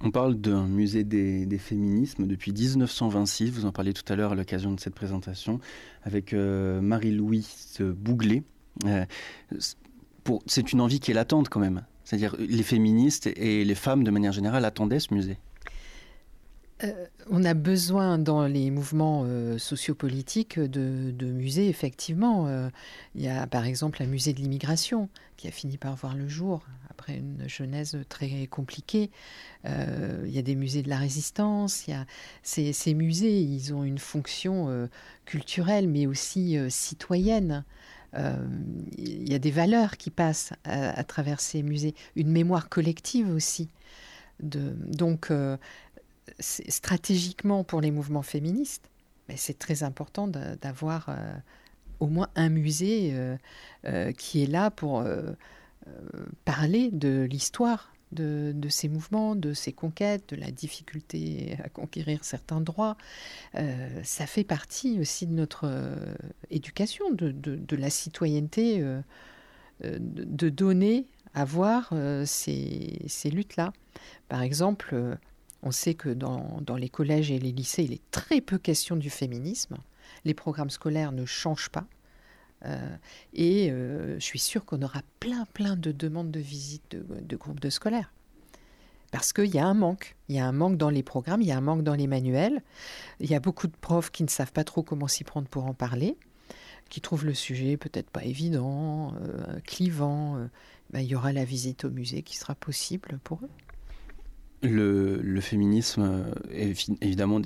[0.00, 3.50] On parle d'un musée des, féminismes depuis 1926.
[3.50, 5.58] Vous en parliez tout à l'heure à l'occasion de cette présentation
[6.04, 8.44] avec euh, Marie-Louise Bouglet.
[8.84, 9.04] Euh,
[10.46, 11.84] c'est une envie qui est latente quand même.
[12.04, 15.38] C'est-à-dire les féministes et les femmes de manière générale attendaient ce musée.
[16.84, 22.70] Euh, on a besoin dans les mouvements euh, sociopolitiques de, musées, effectivement.
[23.16, 26.28] Il y a par exemple un musée de l'immigration qui a fini par voir le
[26.28, 26.62] jour
[26.98, 29.10] après une genèse très compliquée.
[29.64, 31.86] il y a des musées de la résistance.
[31.86, 32.06] Il y a
[32.42, 34.88] ces, musées, ils ont une fonction
[35.24, 37.64] culturelle, mais aussi citoyenne.
[38.16, 43.68] il y a des valeurs qui passent à, travers ces musées, une mémoire collective aussi.
[44.40, 45.30] Donc,
[46.40, 48.90] stratégiquement pour les mouvements féministes,
[49.28, 51.34] mais c'est très important d'avoir euh,
[52.00, 53.36] au moins un musée euh,
[53.84, 55.04] euh, qui est là pour
[56.44, 62.60] parler de l'histoire de, ces mouvements, de ces conquêtes, de la difficulté à conquérir certains
[62.60, 62.96] droits.
[64.02, 65.70] ça fait partie aussi de notre
[66.50, 68.82] éducation, de, la citoyenneté,
[69.84, 71.92] de donner à voir
[72.24, 73.72] ces luttes-là.
[74.28, 75.18] Par exemple,
[75.62, 78.94] On sait que dans, dans, les collèges et les lycées, il est très peu question
[78.94, 79.76] du féminisme.
[80.24, 81.84] Les programmes scolaires ne changent pas.
[82.64, 82.96] Euh,
[83.34, 87.60] et euh, je suis sûre qu'on aura plein, plein de demandes de visite de, groupes
[87.60, 88.12] de scolaires.
[89.10, 90.16] Parce qu'il y a un manque.
[90.28, 92.06] Il y a un manque dans les programmes, il y a un manque dans les
[92.06, 92.62] manuels.
[93.20, 95.64] Il y a beaucoup de profs qui ne savent pas trop comment s'y prendre pour
[95.64, 96.16] en parler,
[96.90, 100.48] qui trouvent le sujet peut-être pas évident, euh, clivant.
[100.90, 103.50] Ben, il y aura la visite au musée qui sera possible pour eux.
[104.62, 106.24] Le, féminisme,
[107.00, 107.40] évidemment,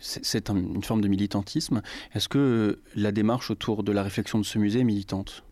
[0.00, 1.82] c'est une forme de militantisme.
[2.14, 5.44] Est-ce que la démarche autour de la réflexion de ce musée est militante?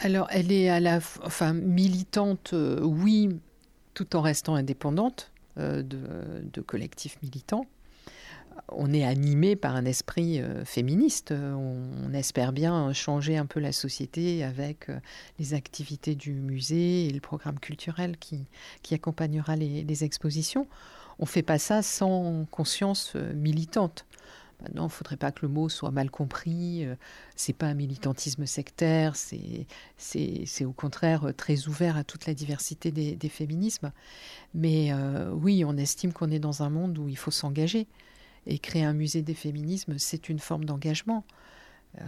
[0.00, 3.28] Alors, elle est à la, enfin, militante, euh, oui,
[3.94, 7.66] tout en restant indépendante euh, de collectifs militants
[8.72, 11.32] on est animé par un esprit euh, féministe.
[11.32, 14.98] On, espère bien changer un peu la société avec euh,
[15.38, 18.46] les activités du musée et le programme culturel qui,
[18.92, 20.66] accompagnera les, expositions.
[21.18, 24.06] On ne fait pas ça sans conscience euh, militante.
[24.62, 26.86] Maintenant, il ne faudrait pas que le mot soit mal compris.
[27.34, 33.28] C'est pas un militantisme sectaire, c'est au contraire très ouvert à toute la diversité des,
[33.30, 33.90] féminismes.
[34.52, 34.92] Mais
[35.32, 37.86] oui, on estime qu'on est dans un monde où il faut s'engager.
[38.46, 41.24] Et créer un musée des féminismes, c'est une forme d'engagement.
[42.00, 42.04] Euh,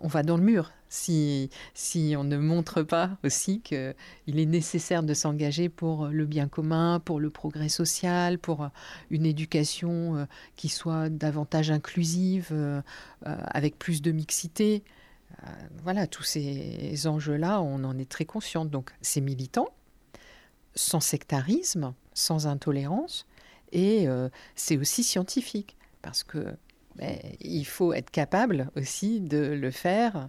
[0.00, 1.48] on va dans le mur si,
[2.18, 3.94] on ne montre pas aussi qu'il
[4.26, 8.68] est nécessaire de s'engager pour le bien commun, pour le progrès social, pour
[9.10, 10.24] une éducation euh,
[10.56, 12.82] qui soit davantage inclusive, euh,
[13.22, 14.82] avec plus de mixité.
[15.82, 18.64] Voilà, tous ces enjeux-là, on en est très conscient.
[18.64, 19.70] Donc c'est militant,
[20.74, 23.26] sans sectarisme, sans intolérance,
[23.72, 26.46] et euh, c'est aussi scientifique, parce que
[26.96, 30.28] ben, il faut être capable aussi de le faire.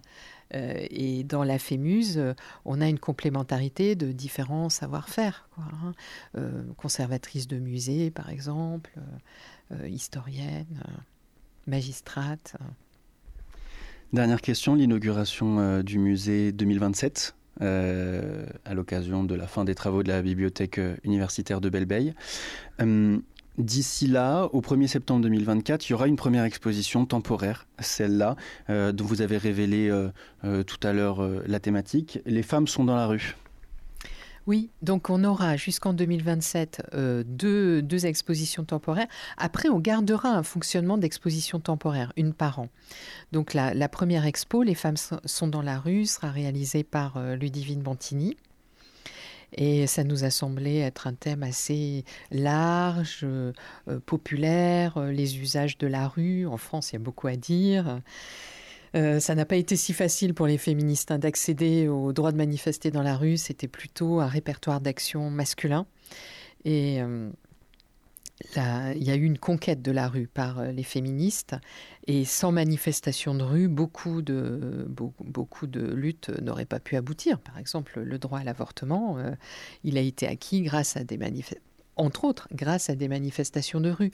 [0.54, 5.48] Euh, et dans la FEMUSE, on a une complémentarité de différents savoir-faire.
[5.58, 5.92] Hein.
[6.36, 8.92] Euh, conservatrice de musée, par exemple,
[9.86, 10.82] historienne,
[11.66, 12.56] magistrate.
[14.12, 20.22] Dernière question, l'inauguration du musée 2027 à l'occasion de la fin des travaux de la
[20.22, 22.14] bibliothèque universitaire de Belleveille.
[23.58, 28.34] D'ici là, au 1er septembre 2024, il y aura une première exposition temporaire, celle-là,
[28.68, 30.08] euh, dont vous avez révélé euh,
[30.42, 32.18] euh, tout à l'heure la thématique.
[32.26, 33.36] Les femmes sont dans la rue.
[34.46, 36.90] Oui, donc on aura jusqu'en 2027
[37.26, 39.06] deux, deux, expositions temporaires.
[39.38, 42.68] Après, on gardera un fonctionnement d'exposition temporaire, une par an.
[43.32, 48.36] Donc la, première expo, Les femmes sont dans la rue, sera réalisée par Ludivine Bantini.
[49.56, 53.52] Et ça nous a semblé être un thème assez large, euh,
[54.04, 56.46] populaire, euh, les usages de la rue.
[56.46, 58.00] En France, il y a beaucoup à dire.
[58.96, 62.36] Euh, ça n'a pas été si facile pour les féministes hein, d'accéder au droit de
[62.36, 63.36] manifester dans la rue.
[63.36, 65.86] C'était plutôt un répertoire d'action masculin.
[66.64, 67.00] Et
[68.56, 71.54] il y a eu une conquête de la rue par euh, les féministes
[72.06, 77.38] et sans manifestation de rue, beaucoup de, beaucoup, de luttes n'auraient pas pu aboutir.
[77.38, 79.32] Par exemple, le droit à l'avortement, euh,
[79.84, 83.90] il a été acquis grâce à des manifestations entre autres grâce à des manifestations de
[83.90, 84.10] rue.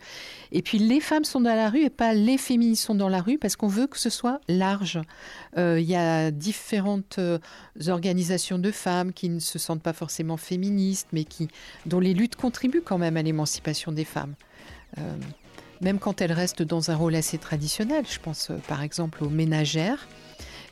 [0.53, 3.21] Et puis les femmes sont dans la rue et pas les féministes sont dans la
[3.21, 5.01] rue parce qu'on veut que ce soit large.
[5.57, 7.39] Euh, il y a différentes euh,
[7.89, 11.49] organisations de femmes qui ne se sentent pas forcément féministes, mais qui,
[11.87, 14.35] dont les luttes contribuent quand même à l'émancipation des femmes.
[14.99, 15.17] Euh,
[15.81, 18.05] même quand elles restent dans un rôle assez traditionnel.
[18.11, 20.07] Je pense par exemple aux ménagères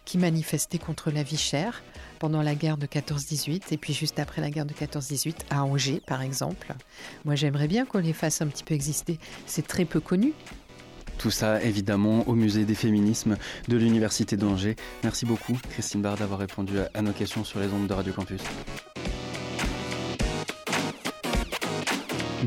[0.09, 1.83] qui manifestaient contre la vie chère
[2.18, 6.01] pendant la guerre de 14-18 et puis juste après la guerre de 14-18 à Angers
[6.07, 6.75] par exemple.
[7.27, 9.18] Moi j'aimerais bien qu'on les fasse un petit peu exister.
[9.44, 10.33] C'est très peu connu.
[11.18, 13.37] Tout ça évidemment au musée des féminismes
[13.68, 14.77] de l'Université d'Angers.
[15.05, 18.40] Merci beaucoup Christine Barre d'avoir répondu à nos questions sur les ondes de Radio Campus.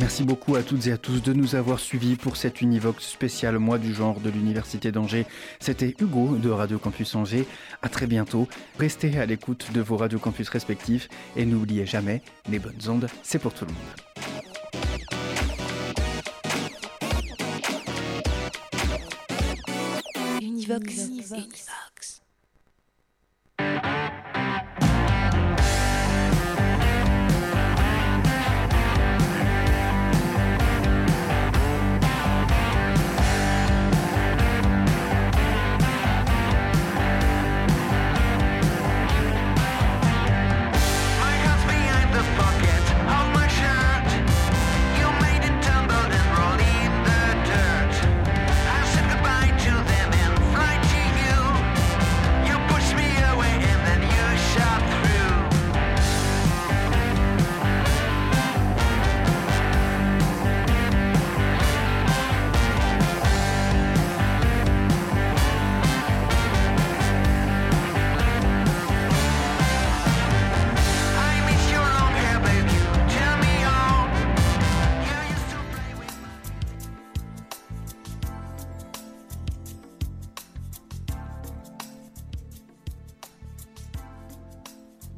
[0.01, 3.59] Merci beaucoup à toutes et à tous de nous avoir suivis pour cette Univox spéciale
[3.59, 5.27] mois du genre de l'Université d'Angers.
[5.59, 7.45] C'était Hugo de Radio Campus Angers.
[7.83, 8.47] À très bientôt.
[8.79, 13.37] Restez à l'écoute de vos Radio Campus respectifs et n'oubliez jamais, les bonnes ondes, c'est
[13.37, 13.77] pour tout le monde.
[20.41, 21.11] Univox.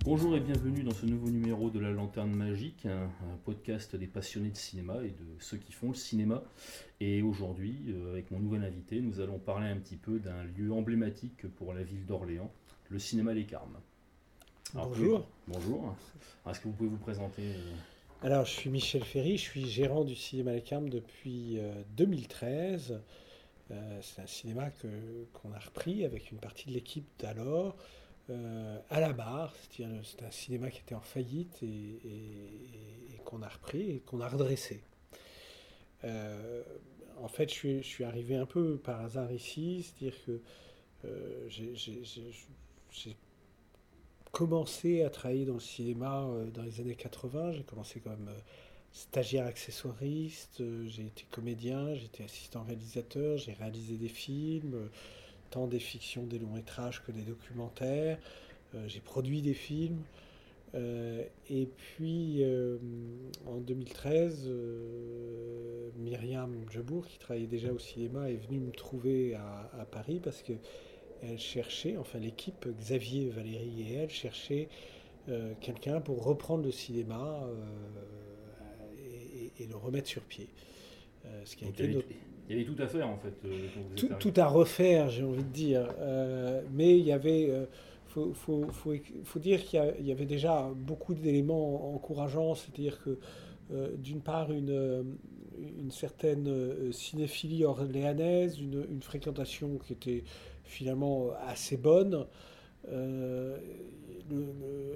[0.03, 3.09] Bonjour et bienvenue dans ce nouveau numéro de La Lanterne Magique, un,
[3.45, 6.43] podcast des passionnés de cinéma et de ceux qui font le cinéma.
[6.99, 10.73] Et aujourd'hui, euh, avec mon nouvel invité, nous allons parler un petit peu d'un lieu
[10.73, 12.51] emblématique pour la ville d'Orléans,
[12.89, 13.77] le cinéma Les Carmes.
[14.73, 15.25] bonjour.
[15.47, 15.95] bonjour.
[16.49, 17.73] Est-ce que vous pouvez vous présenter euh,
[18.23, 21.59] Alors, je suis Michel Ferry, je suis gérant du cinéma Les Carmes depuis
[21.95, 22.99] 2013.
[23.71, 24.69] Euh, c'est un cinéma
[25.31, 27.77] qu'on a repris avec une partie de l'équipe d'alors.
[28.29, 29.83] Euh, à la barre, c'est
[30.23, 31.99] un cinéma qui était en faillite et,
[33.25, 34.81] qu'on a repris et qu'on a redressé.
[36.03, 36.63] Euh,
[37.21, 40.41] en fait, je suis, arrivé un peu par hasard ici, c'est-à-dire que
[41.05, 43.17] euh, j'ai
[44.31, 47.53] commencé à travailler dans le cinéma dans les années 80.
[47.53, 48.29] J'ai commencé comme
[48.91, 54.89] stagiaire accessoiriste, j'ai été comédien, j'ai été assistant réalisateur, j'ai réalisé des films
[55.53, 58.17] tant des fictions, des longs métrages que des documentaires.
[58.73, 60.01] Euh, j'ai produit des films.
[60.73, 62.79] Euh, et puis euh,
[63.45, 64.49] en 2013,
[65.97, 70.53] Myriam Jabour, qui travaillait déjà au cinéma, est venue me trouver à, Paris parce que
[71.21, 74.67] elle cherchait, enfin l'équipe, Xavier, Valérie et elle cherchaient
[75.61, 77.47] quelqu'un pour reprendre le cinéma
[79.57, 80.49] et, le remettre sur pied.
[81.45, 82.07] ce qui a été notre...
[82.49, 83.33] Il y avait tout à faire en fait.
[83.45, 85.89] Euh, tout, tout, à refaire, j'ai envie de dire.
[85.99, 87.49] Euh, mais il y avait.
[87.49, 87.65] Euh,
[88.07, 93.17] faut, faut, faut, faut, dire qu'il y, avait déjà beaucoup d'éléments encourageants, c'est-à-dire que
[93.97, 95.15] d'une part une,
[95.79, 100.23] une certaine cinéphilie orléanaise, une, une, fréquentation qui était
[100.63, 102.27] finalement assez bonne,
[102.89, 103.59] le,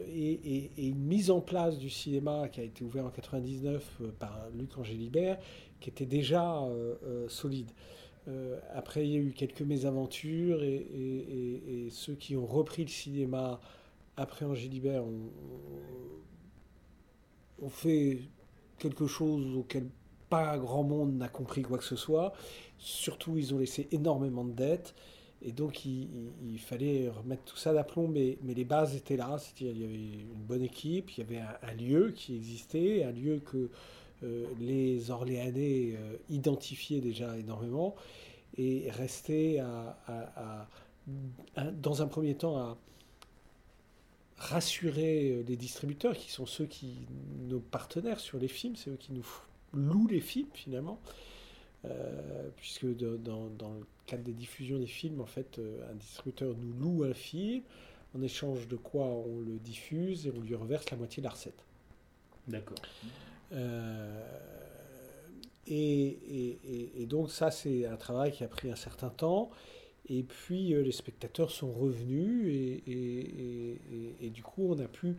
[0.07, 4.77] et, une mise en place du cinéma qui a été ouvert en 99 par Luc
[4.77, 5.37] Angélibert,
[5.79, 7.71] qui était déjà euh, euh, solide.
[8.27, 13.61] Euh, après, il y a eu quelques mésaventures et, ceux qui ont repris le cinéma
[14.17, 15.03] après Angélibert
[17.61, 18.19] ont fait
[18.77, 19.89] quelque chose auquel
[20.29, 22.33] pas grand monde n'a compris quoi que ce soit.
[22.77, 24.93] Surtout, ils ont laissé énormément de dettes.
[25.43, 29.37] Et donc, il, fallait remettre tout ça d'aplomb, mais, mais, les bases étaient là.
[29.37, 33.11] C'est-à-dire, il y avait une bonne équipe, il y avait un lieu qui existait, un
[33.11, 33.69] lieu que
[34.23, 37.95] euh, les Orléanais euh, identifiaient déjà énormément
[38.57, 40.67] et restaient à,
[41.73, 42.77] dans un premier temps à
[44.37, 47.07] rassurer euh, les distributeurs qui sont ceux qui
[47.47, 49.25] nos partenaires sur les films, c'est eux qui nous
[49.73, 50.99] louent les films finalement,
[52.55, 55.59] puisque dans, le cadre des diffusions des films, en fait,
[55.89, 57.63] un distributeur nous loue un film,
[58.15, 61.31] en échange de quoi on le diffuse et on lui reverse la moitié de la
[61.31, 61.63] recette.
[62.47, 62.77] D'accord.
[63.53, 64.23] Euh,
[65.67, 69.49] et, donc ça, c'est un travail qui a pris un certain temps.
[70.09, 75.17] Et puis euh, les spectateurs sont revenus et, du coup on a pu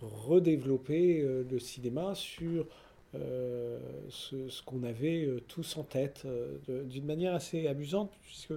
[0.00, 2.66] redévelopper euh, le cinéma sur
[3.14, 6.26] ce, qu'on avait tous en tête
[6.68, 8.54] d'une manière assez amusante puisque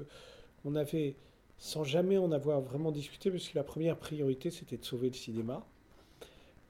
[0.66, 1.16] on avait,
[1.58, 5.66] sans jamais en avoir vraiment discuté, puisque la première priorité c'était de sauver le cinéma.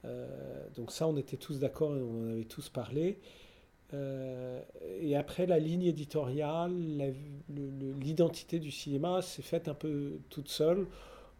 [0.06, 0.28] Euh,
[0.76, 3.20] donc ça, on était tous d'accord et on en avait tous parlé.
[3.94, 4.62] Euh,
[5.02, 7.13] et après, la ligne éditoriale,
[8.00, 10.88] l'identité du cinéma s'est faite un peu toute seule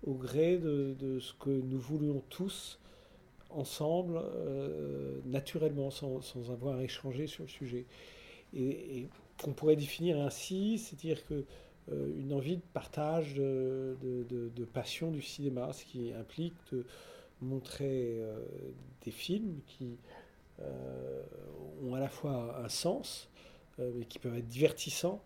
[0.04, 2.80] au gré de, ce que nous voulions tous
[3.56, 7.86] ensemble, euh, naturellement, sans, avoir échangé sur le sujet.
[8.54, 9.08] Et,
[9.42, 11.46] qu'on pourrait définir ainsi, c'est-à-dire que
[11.92, 16.86] une envie de partage de, de, passion du cinéma, ce qui implique de
[17.42, 18.40] montrer euh,
[19.04, 19.98] des films qui
[20.62, 21.24] euh,
[21.84, 23.30] ont à la fois un sens,
[23.80, 25.22] euh, mais qui peuvent être divertissants.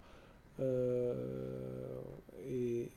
[0.59, 2.89] et,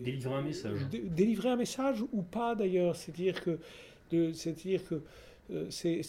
[0.00, 0.78] délivrer un message.
[0.90, 3.58] Délivrer un message ou pas d'ailleurs, c'est-à-dire que,
[4.10, 4.32] que
[5.70, 6.02] c'est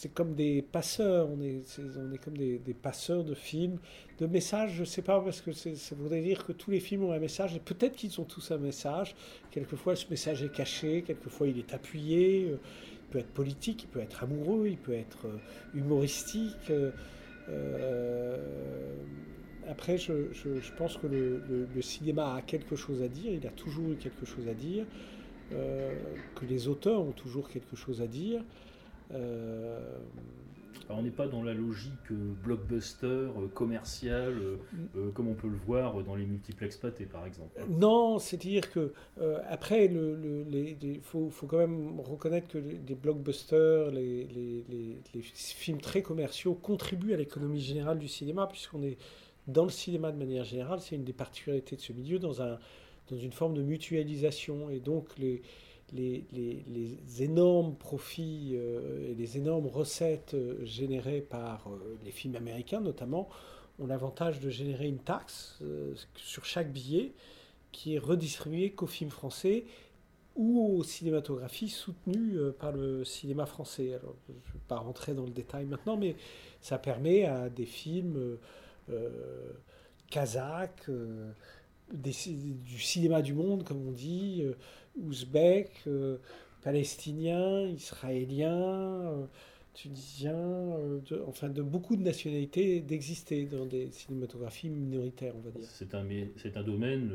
[0.00, 3.78] c'est comme des passeurs, on est, on est comme des, passeurs de films,
[4.18, 7.04] de messages, je ne sais pas, parce que ça voudrait dire que tous les films
[7.04, 9.14] ont un message, et peut-être qu'ils ont tous un message,
[9.50, 12.56] quelquefois ce message est caché, quelquefois il est appuyé, euh,
[12.94, 15.36] il peut être politique, il peut être amoureux, il peut être euh,
[15.74, 16.72] humoristique.
[17.50, 18.36] Euh,
[19.70, 20.12] après, je,
[20.76, 24.48] pense que le, cinéma a quelque chose à dire, il a toujours eu quelque chose
[24.48, 24.84] à dire,
[25.50, 28.42] que les auteurs ont toujours quelque chose à dire.
[29.12, 29.78] Euh,
[30.88, 34.34] on n'est pas dans la logique euh, blockbuster, euh, commercial,
[35.14, 37.60] comme on peut le voir dans les multiplex pâtés par exemple.
[37.68, 38.92] Non, c'est-à-dire que
[39.48, 47.14] après, il faut, quand même reconnaître que les, blockbusters, les, les, films très commerciaux contribuent
[47.14, 48.98] à l'économie générale du cinéma, puisqu'on est
[49.52, 52.58] dans le cinéma de manière générale, c'est une des particularités de ce milieu, dans un,
[53.10, 54.70] dans une forme de mutualisation.
[54.70, 55.42] Et donc les,
[57.18, 61.68] énormes profits et les énormes recettes générées par
[62.04, 63.28] les films américains notamment
[63.80, 65.58] ont l'avantage de générer une taxe
[66.14, 67.12] sur chaque billet
[67.72, 69.64] qui est redistribuée qu'aux films français
[70.36, 73.98] ou aux cinématographies soutenues euh, par le cinéma français.
[74.28, 76.16] Je ne vais pas rentrer dans le détail maintenant, mais
[76.60, 78.38] ça permet à des films
[78.90, 79.52] euh, euh
[80.10, 81.30] kazakhs, euh,
[81.92, 82.12] du
[82.80, 84.44] cinéma du monde, comme on dit,
[84.96, 85.88] ouzbeks,
[86.62, 89.28] palestiniens, israéliens,
[89.72, 90.76] tunisiens,
[91.28, 95.68] enfin de beaucoup de nationalités d'exister dans des cinématographies minoritaires, on va dire.
[95.68, 96.04] C'est un,
[96.36, 97.10] c'est un domaine,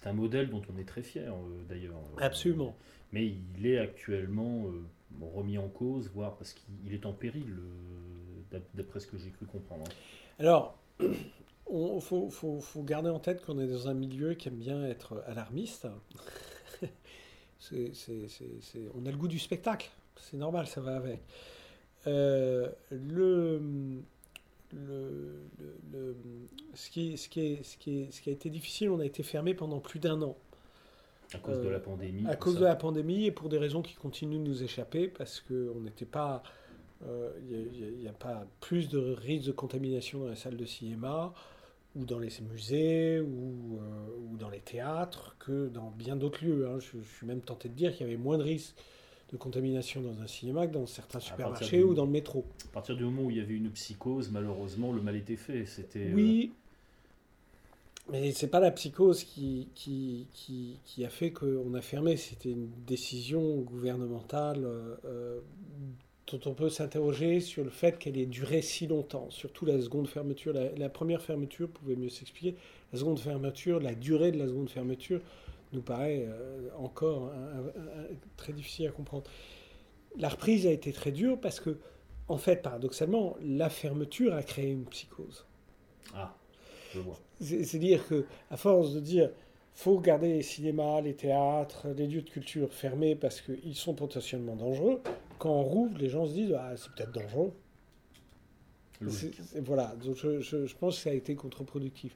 [0.00, 1.96] c'est un modèle dont on est très fier euh, d'ailleurs.
[1.96, 2.76] Euh, Absolument.
[3.12, 4.82] mais il est actuellement euh,
[5.34, 7.56] remis en cause, voire parce qu'il est en péril,
[8.74, 9.84] d'après ce que j'ai cru comprendre.
[9.86, 9.92] Hein.
[10.40, 11.06] Alors, il
[12.00, 15.22] faut, faut, faut, garder en tête qu'on est dans un milieu qui aime bien être
[15.26, 15.86] alarmiste.
[16.82, 16.86] on
[19.06, 21.20] a le goût du spectacle, c'est normal, ça va avec.
[22.06, 24.02] le, le,
[25.92, 26.16] le,
[26.74, 29.04] ce, qui, ce, qui est, ce, qui est, ce qui a été difficile, on a
[29.04, 30.38] été fermé pendant plus d'un an.
[31.34, 33.94] À cause de la pandémie À cause de la pandémie et pour des raisons qui
[33.94, 36.42] continuent de nous échapper, parce qu'on n'était pas.
[37.02, 40.66] Il euh, n'y a, a, pas plus de risque de contamination dans les salles de
[40.66, 41.32] cinéma
[41.96, 46.68] ou dans les musées ou, euh, ou dans les théâtres que dans bien d'autres lieux.
[46.68, 46.78] Hein.
[46.78, 48.74] Je, je, suis même tenté de dire qu'il y avait moins de risques
[49.32, 52.44] de contamination dans un cinéma que dans certains supermarchés ou dans le métro.
[52.70, 55.66] À partir du moment où il y avait une psychose, malheureusement, le mal était fait.
[55.66, 56.10] C'était.
[56.10, 56.52] Euh, oui.
[58.10, 62.16] Mais c'est pas la psychose qui, qui, qui, a fait qu'on a fermé.
[62.16, 65.40] C'était une décision gouvernementale euh, euh,
[66.32, 69.28] dont on peut s'interroger sur le fait qu'elle ait duré si longtemps.
[69.30, 70.52] Surtout la seconde fermeture.
[70.52, 72.56] La, la première fermeture pouvait mieux s'expliquer.
[72.92, 75.20] La seconde fermeture, la durée de la seconde fermeture
[75.72, 77.32] nous paraît euh, encore
[78.36, 79.24] très difficile à comprendre.
[80.16, 81.78] La reprise a été très dure parce que,
[82.28, 85.44] en fait, paradoxalement, la fermeture a créé une psychose.
[86.14, 86.34] Ah,
[86.92, 87.18] je vois.
[87.40, 89.30] C'est-à-dire que, à force de dire,
[89.80, 94.56] faut garder les cinémas, les théâtres, les lieux de culture fermés parce qu'ils sont potentiellement
[94.56, 95.00] dangereux,
[95.38, 97.52] quand on rouvre, les gens se disent, ah, c'est peut-être dangereux.
[99.62, 102.14] voilà, donc je, je, pense que ça a été contre-productif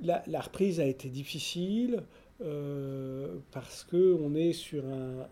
[0.00, 2.02] la, reprise a été difficile
[2.40, 5.26] euh, parce qu'on est sur un,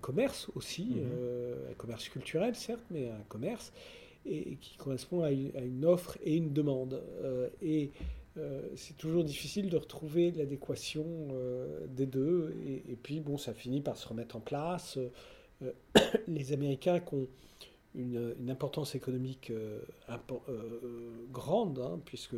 [0.00, 1.02] commerce aussi, mhm.
[1.02, 3.72] euh, un commerce culturel certes, mais un commerce
[4.24, 7.02] et, qui correspond à une, offre et une demande.
[7.22, 7.90] Euh, et
[8.74, 11.28] c'est toujours difficile de retrouver l'adéquation
[11.88, 12.54] des deux.
[12.66, 14.98] Et, puis, bon, ça finit par se remettre en place.
[16.28, 17.28] les Américains qui ont
[17.94, 19.50] une, importance économique
[21.32, 22.36] grande, hein, puisque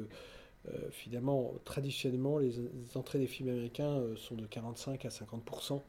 [0.66, 2.58] euh, finalement, traditionnellement, les,
[2.96, 5.80] entrées des films américains euh, sont de 45 à 50%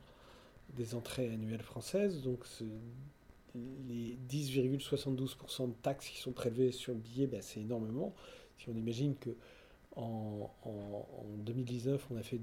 [0.76, 2.22] des entrées annuelles françaises.
[2.22, 2.46] Donc,
[3.88, 8.14] les 10,72% de taxes qui sont prélevées sur le billet, ben, c'est énormément.
[8.58, 9.32] Si on imagine que
[10.00, 10.50] en,
[11.38, 12.40] 2019, on a fait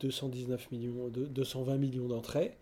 [0.00, 2.56] 219 millions, 220 millions d'entrées,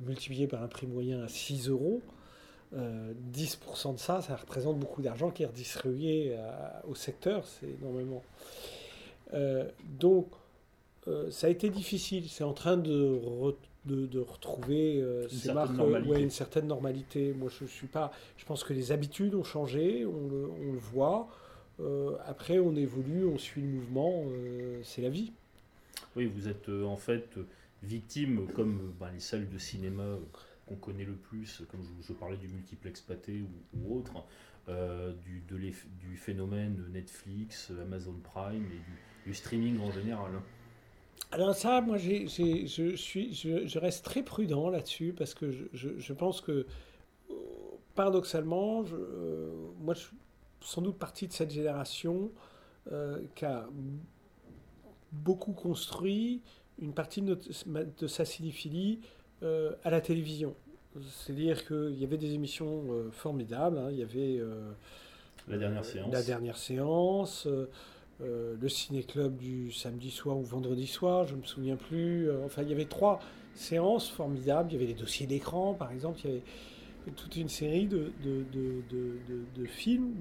[0.00, 2.02] multiplié par un prix moyen à 6 euros,
[2.74, 6.36] 10% euh, de ça, ça représente beaucoup d'argent qui est redistribué
[6.88, 8.22] au secteur, c'est énormément.
[9.34, 9.68] Euh,
[9.98, 10.28] donc,
[11.08, 13.20] euh, ça a été difficile, c'est en train de,
[13.84, 17.32] de, retrouver ces marques, ouais, une certaine normalité.
[17.32, 18.10] Moi, je, suis pas.
[18.36, 21.28] Je pense que les habitudes ont changé, on le, on le voit.
[22.26, 24.24] Après, on évolue, on suit le mouvement,
[24.82, 25.32] c'est la vie.
[26.14, 27.38] Oui, vous êtes en fait
[27.82, 30.18] victime, comme ben, les salles de cinéma
[30.66, 33.42] qu'on connaît le plus, comme je, parlais du multiplex pâté
[33.74, 34.24] ou, autre,
[34.68, 40.30] euh, du, du phénomène Netflix, Amazon Prime et du, streaming en général
[41.32, 46.66] alors ça, moi, je, suis, je, reste très prudent là-dessus parce que je, pense que,
[47.96, 49.50] paradoxalement, euh,
[49.80, 50.16] moi, je suis
[50.66, 52.32] sans doute partie de cette génération
[52.90, 53.68] euh, qui a
[55.12, 56.42] beaucoup construit
[56.78, 57.38] une partie de,
[57.98, 59.00] de sa cinéphilie
[59.42, 60.54] euh, à la télévision.
[61.10, 63.78] C'est-à-dire qu'il y avait des émissions euh, formidables.
[63.78, 63.88] Hein.
[63.90, 64.72] Il y avait euh,
[65.46, 67.48] la dernière séance, la dernière séance
[68.18, 72.30] le ciné-club du samedi soir ou vendredi soir, je ne me souviens plus.
[72.46, 73.20] enfin, il y avait trois
[73.54, 74.70] séances formidables.
[74.70, 76.20] Il y avait les dossiers d'écran, par exemple.
[76.24, 76.42] Il y avait
[77.14, 78.44] toute une série de, de,
[79.54, 80.14] de, films,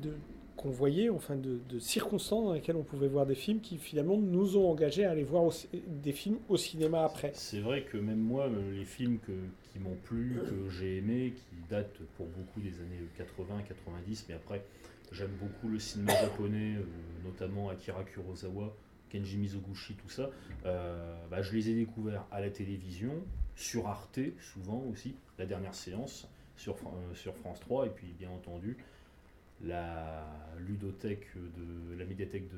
[0.55, 4.57] qu'on voyait, enfin de, circonstances dans lesquelles on pouvait voir des films qui finalement nous
[4.57, 5.51] ont engagés à aller voir
[5.87, 7.31] des films au cinéma après.
[7.33, 11.55] C'est vrai que même moi, euh, les films qui m'ont plu, que j'ai aimé, qui
[11.69, 14.63] datent pour beaucoup des années 80-90, mais après
[15.11, 16.83] j'aime beaucoup le cinéma japonais, euh,
[17.23, 18.75] notamment Akira Kurosawa,
[19.09, 20.29] Kenji Mizoguchi, tout ça,
[20.63, 23.11] bah, je les ai découverts à la télévision,
[23.55, 26.27] sur Arte, souvent aussi, la dernière séance,
[26.57, 26.75] sur,
[27.13, 28.77] sur France 3, et puis bien entendu,
[29.63, 30.25] la
[30.59, 32.49] ludothèque de la médiathèque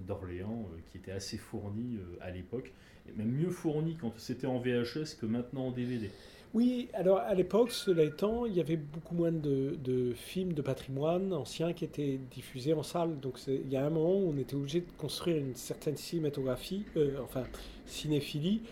[0.00, 2.72] d'Orléans, qui était assez fournie à l'époque,
[3.08, 6.10] et même mieux fournie quand c'était en VHS que maintenant en DVD.
[6.52, 11.32] Oui, alors à l'époque, cela étant, il y avait beaucoup moins de, films de patrimoine
[11.32, 13.20] anciens qui étaient diffusés en salle.
[13.20, 16.84] Donc il y a un moment où on était obligé de construire une certaine cinématographie,
[16.96, 17.44] euh, enfin
[17.86, 18.62] cinéphilie,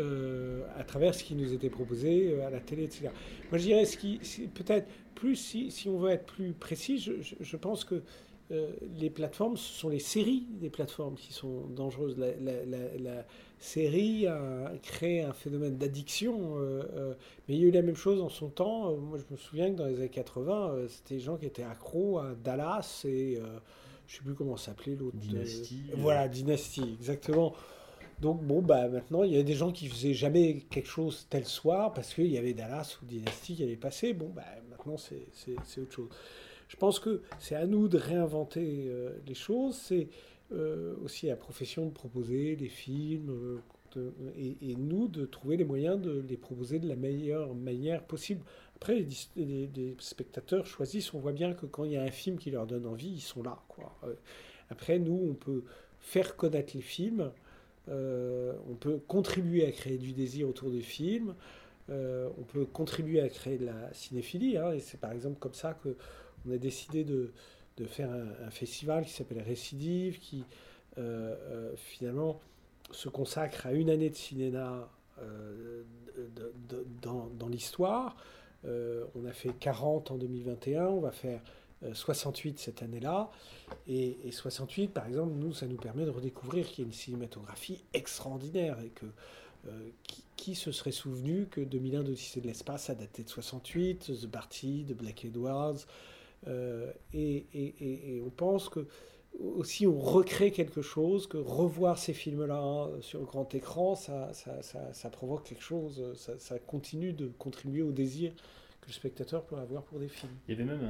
[0.00, 3.10] euh, à travers ce qui nous était proposé euh, à la télé, etc.
[3.50, 4.18] Moi je dirais, ce qui,
[4.54, 8.02] peut-être plus, si, on veut être plus précis, je, pense que
[8.50, 12.16] les plateformes, ce sont les séries des plateformes qui sont dangereuses.
[12.18, 13.24] la,
[13.64, 16.58] série a créé un phénomène d'addiction.
[16.58, 17.14] Euh, euh,
[17.48, 18.90] mais il y a eu la même chose en son temps.
[18.90, 21.62] Euh, moi, je me souviens que dans les années 80, c'était des gens qui étaient
[21.62, 25.16] accros à Dallas et je ne sais plus comment s'appelait l'autre.
[25.16, 25.84] Dynasty.
[25.96, 27.54] voilà, Dynasty, exactement.
[28.20, 31.44] Donc bon, bah maintenant, il y avait des gens qui faisaient jamais quelque chose tel
[31.44, 34.12] soir parce qu'il y avait Dallas ou Dynasty qui allait passer.
[34.12, 36.08] Bon, bah maintenant, c'est autre chose.
[36.68, 38.90] Je pense que c'est à nous de réinventer
[39.26, 39.76] les choses.
[39.76, 40.08] C'est
[40.52, 43.60] euh, aussi la profession de proposer des films
[43.96, 48.42] euh, et, nous de trouver les moyens de les proposer de la meilleure manière possible.
[48.76, 49.06] Après,
[49.36, 52.66] les, spectateurs choisissent, on voit bien que quand il y a un film qui leur
[52.66, 53.58] donne envie, ils sont là.
[54.04, 54.14] Euh,
[54.68, 55.64] après, nous, on peut
[56.00, 57.32] faire connaître les films,
[57.88, 61.34] on peut contribuer à créer du désir autour des films,
[61.88, 64.56] on peut contribuer à créer de la cinéphilie.
[64.56, 67.32] Hein, et c'est par exemple comme ça qu'on a décidé de,
[67.86, 70.44] faire un, festival qui s'appelle Récidive, qui
[70.96, 72.38] euh, euh, finalement
[72.92, 74.88] se consacre à une année de cinéma
[75.20, 75.82] euh,
[77.02, 78.16] dans, l'histoire.
[78.64, 81.40] on a fait 40 en 2021, on va faire
[81.92, 83.30] 68 cette année-là.
[83.86, 87.84] Et, 68, par exemple, nous, ça nous permet de redécouvrir qu'il y a une cinématographie
[87.92, 89.06] extraordinaire et que
[90.36, 94.84] qui, se serait souvenu que 2001 d'Odyssée de l'espace a daté de 68, The Party
[94.84, 95.86] de Black Edwards,
[96.46, 98.86] euh, et, on pense que
[99.56, 104.30] aussi on recrée quelque chose, que revoir ces films-là hein, sur le grand écran, ça,
[104.32, 108.32] ça, provoque quelque chose, ça, continue de contribuer au désir
[108.84, 110.32] que le spectateur peut avoir pour des films.
[110.46, 110.84] Il y avait même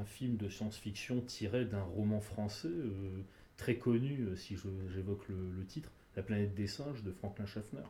[0.00, 3.22] un, film de science-fiction tiré d'un roman français euh,
[3.56, 4.56] très connu, euh, si
[4.92, 7.80] j'évoque le, titre, la planète des singes de Franklin Schaffner.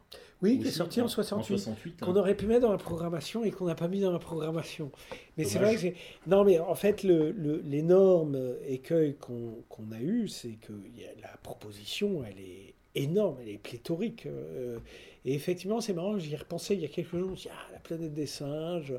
[0.42, 2.16] Oui, qui est sorti en, 68, qu'on hein.
[2.16, 4.92] aurait pu mettre dans la programmation et qu'on n'a pas mis dans la programmation.
[5.36, 5.88] Mais c'est vrai que
[6.28, 10.72] Non, mais en fait, l'énorme écueil qu'on a eu, c'est que
[11.22, 14.26] la proposition, elle est énorme, elle est pléthorique.
[14.26, 14.78] Euh,
[15.24, 17.48] et effectivement, c'est marrant, j'y ai repensé il y a quelques jours, je me suis
[17.50, 18.94] dit, ah, la planète des singes.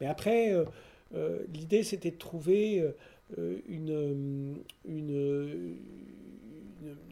[0.00, 0.64] Mais après, euh,
[1.14, 2.84] euh, l'idée, c'était de trouver
[3.68, 5.76] une, une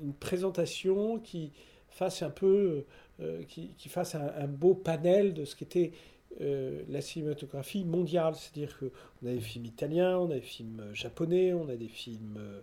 [0.00, 1.52] une, présentation qui
[1.88, 2.84] fasse un peu,
[3.20, 5.92] euh, qui, fasse un, beau panel de ce qu'était
[6.40, 8.34] euh, la cinématographie mondiale.
[8.34, 12.36] C'est-à-dire qu'on a des films italiens, on a des films japonais, on a des films
[12.38, 12.60] euh,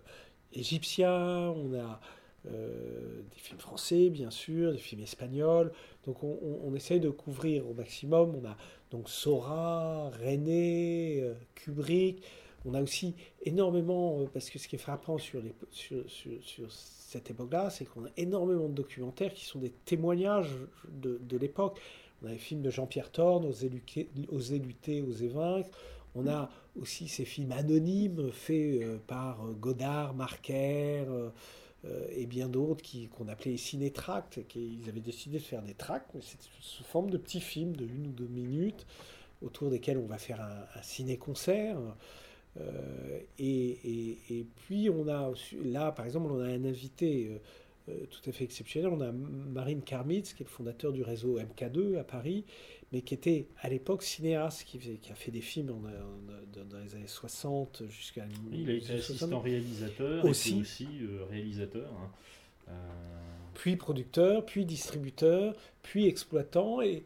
[0.52, 2.00] égyptiens, on a
[2.44, 5.72] des films français, bien sûr, des films espagnols.
[6.04, 8.34] Donc on, on, essaye de couvrir au maximum.
[8.42, 8.56] On a
[8.90, 11.22] donc Sora, René,
[11.54, 12.22] Kubrick.
[12.64, 17.68] On a aussi énormément, parce que ce qui est frappant sur, sur, sur, cette époque-là,
[17.70, 20.56] c'est qu'on a énormément de documentaires qui sont des témoignages
[20.88, 21.78] de, l'époque.
[22.22, 25.68] On a les films de Jean-Pierre Thorne, Oser lutter, Oser vaincre.
[26.14, 31.30] On a aussi ces films anonymes faits euh, par euh, Godard, Marquer euh,
[32.10, 34.40] et bien d'autres qu'on appelait ciné-tracts.
[34.54, 37.84] Ils avaient décidé de faire des tracts, mais c'est sous forme de petits films de
[37.84, 38.86] une ou deux minutes
[39.42, 41.78] autour desquels on va faire un, ciné-concert.
[42.60, 45.32] Euh, et, puis on a
[45.64, 47.38] là, par exemple, on a un invité euh, euh,
[47.86, 48.90] tout à fait exceptionnel.
[48.92, 52.44] On a Marine Karmitz, qui est le fondateur du réseau MK2 à Paris,
[52.92, 57.06] mais qui était à l'époque cinéaste, qui, qui, a fait des films dans, les années
[57.06, 58.24] 60 jusqu'à.
[58.52, 60.88] il a été assistant réalisateur, aussi, aussi
[61.30, 61.90] réalisateur.
[61.92, 62.10] Hein.
[63.54, 66.80] Puis producteur, puis distributeur, puis exploitant.
[66.80, 67.04] Et,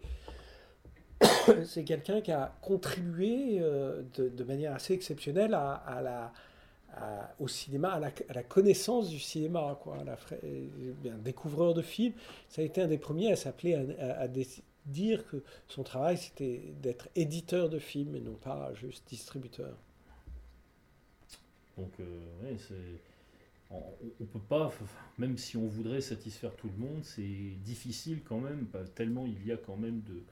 [1.64, 6.32] c'est quelqu'un qui a contribué euh, de, manière assez exceptionnelle à, la,
[7.38, 12.14] au cinéma, à la, connaissance du cinéma, quoi, un découvreur de films.
[12.48, 14.28] Ça a été un des premiers à s'appeler à,
[14.86, 19.76] dire que son travail c'était d'être éditeur de films et non pas juste distributeur.
[21.76, 22.56] Donc, euh,
[23.70, 23.82] on,
[24.20, 24.72] on, peut pas,
[25.18, 29.52] même si on voudrait satisfaire tout le monde, c'est difficile quand même, tellement il y
[29.52, 30.22] a quand même de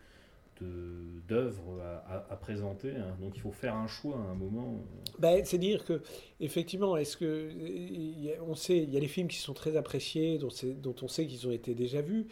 [1.29, 2.91] d'œuvres à, présenter.
[2.91, 3.17] Hein.
[3.21, 4.83] Donc il faut faire un choix à un moment.
[5.19, 6.03] Ben, c'est dire que
[6.41, 7.51] effectivement, est-ce que
[8.43, 10.51] on sait, il y a les films qui sont très appréciés, dont,
[10.83, 12.27] dont on sait qu'ils ont été déjà vus,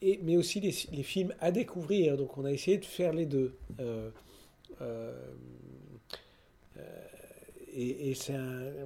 [0.00, 2.16] et, mais aussi les, films à découvrir.
[2.16, 3.54] Donc on a essayé de faire les deux.
[3.80, 4.10] Euh,
[4.80, 5.12] euh,
[6.78, 7.06] euh,
[7.74, 8.14] et, et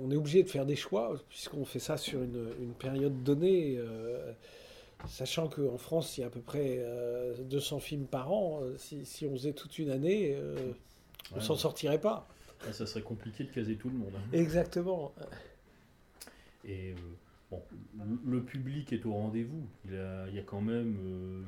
[0.01, 3.79] on est obligé de faire des choix puisqu'on fait ça sur une, une période donnée.
[5.07, 6.85] Sachant qu'en France, il y a à peu près
[7.45, 8.63] 200 films par an.
[8.77, 10.37] Si, si, on faisait toute une année,
[11.33, 12.29] on ne s'en sortirait pas.
[12.73, 14.13] ça serait compliqué de caser tout le monde.
[14.17, 14.29] Hein.
[14.33, 15.13] Exactement.
[16.65, 16.95] Et
[17.51, 17.63] bon,
[18.25, 19.67] le public est au rendez-vous.
[19.85, 19.93] Il,
[20.29, 21.45] il, y a quand même une...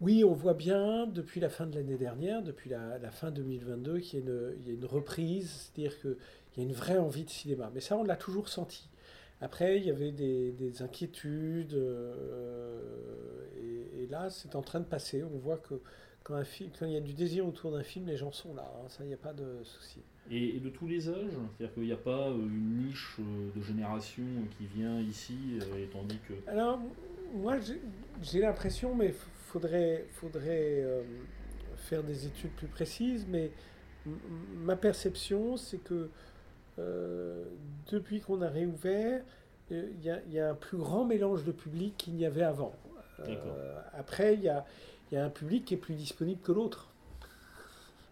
[0.00, 4.00] Oui, on voit bien depuis la fin de l'année dernière, depuis la, la fin 2022,
[4.00, 6.16] qu'il y, y, a une reprise, c'est-à-dire qu'il
[6.56, 7.70] y a une vraie envie de cinéma.
[7.74, 8.88] Mais ça, on l'a toujours senti.
[9.40, 12.82] Après, il y avait des, inquiétudes, euh,
[13.98, 15.22] et, là, c'est en train de passer.
[15.22, 15.80] On voit que
[16.22, 18.54] quand, un film, quand il y a du désir autour d'un film, les gens sont
[18.54, 18.88] là, hein.
[18.88, 20.00] ça, il n'y a pas de souci.
[20.30, 23.62] Et, de tous les âges C'est-à-dire qu'il n'y a pas euh, une niche euh, de
[23.62, 24.24] génération
[24.58, 25.38] qui vient ici,
[25.78, 26.34] et tandis que...
[26.46, 26.78] Alors,
[27.34, 27.56] moi,
[28.22, 30.84] j'ai l'impression, mais il faudrait, faudrait
[31.76, 33.50] faire des études plus précises, mais
[34.56, 36.10] ma perception, c'est que
[37.90, 39.22] depuis qu'on a réouvert,
[39.72, 42.74] euh, il y, a un plus grand mélange de public qu'il n'y avait avant.
[43.20, 44.64] Euh, après, il y a,
[45.12, 46.88] un public qui est plus disponible que l'autre.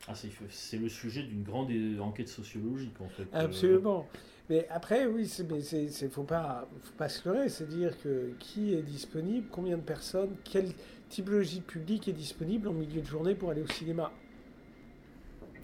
[0.06, 3.26] Ah, c'est le sujet d'une grande enquête sociologique, en fait.
[3.32, 4.06] Absolument.
[4.48, 7.48] Mais après, oui, il ne faut pas, faut pas se leurrer.
[7.50, 10.72] C'est dire que qui est disponible, combien de personnes, quelle
[11.10, 14.10] typologie de public est disponible en milieu de journée pour aller au cinéma.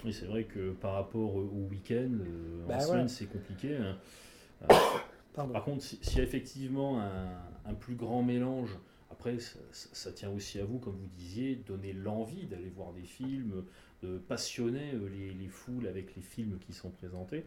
[0.05, 3.77] Oui, c'est vrai que par rapport au week-end, euh, en bah semaine, c'est compliqué.
[3.77, 3.97] Hein.
[4.71, 4.77] Euh,
[5.35, 8.77] par contre, s'il y a effectivement un, plus grand mélange,
[9.11, 9.39] après,
[9.73, 13.65] ça, tient aussi à vous, comme vous disiez, donner l'envie d'aller voir des films,
[14.03, 17.47] de passionner euh, les, foules avec les films qui sont présentés.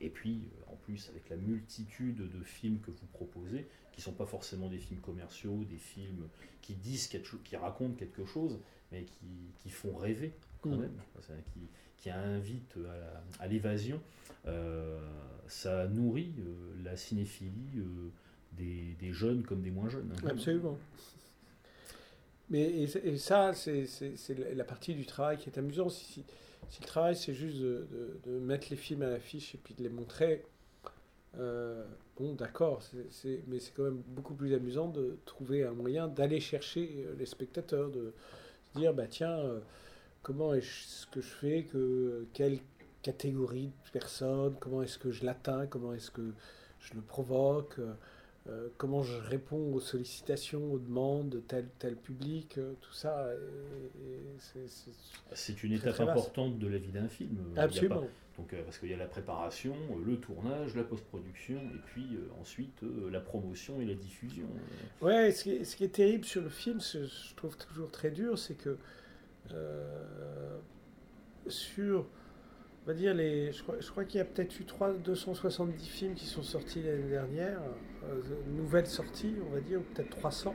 [0.00, 4.12] et puis, en plus, avec la multitude de films que vous proposez, qui ne sont
[4.12, 6.28] pas forcément des films commerciaux, des films
[6.62, 8.58] qui disent quelque qui racontent quelque chose,
[8.90, 9.04] mais
[9.62, 10.92] qui font rêver quand même,
[11.52, 11.60] qui,
[11.98, 12.76] qui, invite
[13.40, 14.00] à, l'évasion,
[14.46, 14.98] euh,
[15.46, 18.10] ça nourrit euh, la cinéphilie euh,
[18.52, 20.12] des, des, jeunes comme des moins jeunes.
[20.12, 20.28] Hein.
[20.28, 20.78] Absolument.
[22.50, 23.86] Mais et, ça, c'est
[24.54, 25.90] la partie du travail qui est amusant.
[25.90, 26.24] Si,
[26.70, 27.86] si, le travail, c'est juste de,
[28.24, 30.44] de, mettre les films à l'affiche et puis de les montrer,
[31.34, 32.82] bon, d'accord,
[33.48, 37.90] mais c'est quand même beaucoup plus amusant de trouver un moyen d'aller chercher les spectateurs,
[37.90, 38.14] de
[38.72, 39.42] se dire, bah tiens,
[40.22, 42.60] comment est-ce que je fais, que, quelle
[43.02, 46.32] catégorie de personnes, comment est-ce que je l'atteins, comment est-ce que
[46.80, 47.78] je le provoque,
[48.48, 53.28] euh, comment je réponds aux sollicitations, aux demandes de tel tel public, euh, tout ça.
[55.32, 57.36] C'est une étape importante de la vie d'un film.
[57.56, 58.06] Absolument.
[58.38, 62.80] donc, euh, parce qu'il y a la préparation, le tournage, la post-production, et puis ensuite
[63.10, 64.46] la promotion et la diffusion.
[65.02, 68.10] Ouais, ce qui, ce qui, est terrible sur le film, ce, je trouve toujours très
[68.10, 68.78] dur, c'est que
[71.46, 72.06] sur,
[72.84, 76.26] on va dire, les, je crois, qu'il y a peut-être eu 3, 270 films qui
[76.26, 77.60] sont sortis l'année dernière,
[78.04, 80.54] euh, nouvelles sorties, on va dire, peut-être 300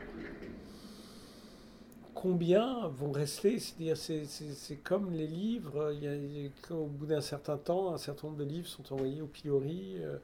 [2.24, 3.60] combien vont rester?
[3.60, 5.92] C'est-à-dire, c'est comme les livres.
[5.94, 9.22] Il y a, au bout d'un certain temps, un certain nombre de livres sont envoyés
[9.22, 10.16] au pilori, euh,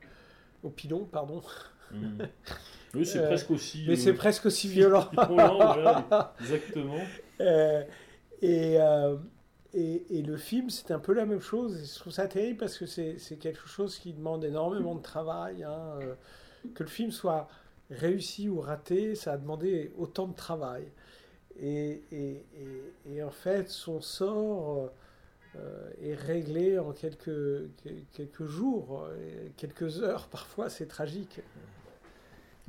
[0.64, 1.42] au pilon, pardon.
[1.92, 2.24] Mmh.
[2.96, 3.86] Oui, c'est presque aussi.
[3.88, 5.08] Mais c'est presque aussi violent.
[6.40, 6.98] exactement.
[8.44, 9.18] Euh,
[9.74, 11.94] et, et, le film, c'est un peu la même chose.
[11.94, 15.64] je trouve ça terrible parce que c'est quelque chose qui demande énormément de travail.
[15.64, 16.16] Hein, euh,
[16.74, 17.48] que le film soit
[17.90, 20.92] réussi ou raté, ça a demandé autant de travail.
[21.62, 22.04] Et,
[23.06, 24.92] et en fait, son sort
[25.56, 27.70] euh, est réglé en quelques,
[28.14, 29.08] quelques jours,
[29.58, 30.28] quelques heures.
[30.32, 31.42] Parfois, c'est tragique.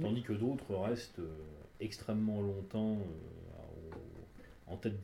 [0.01, 1.21] Tandis que d'autres restent
[1.79, 2.99] extrêmement longtemps
[4.71, 5.01] en tête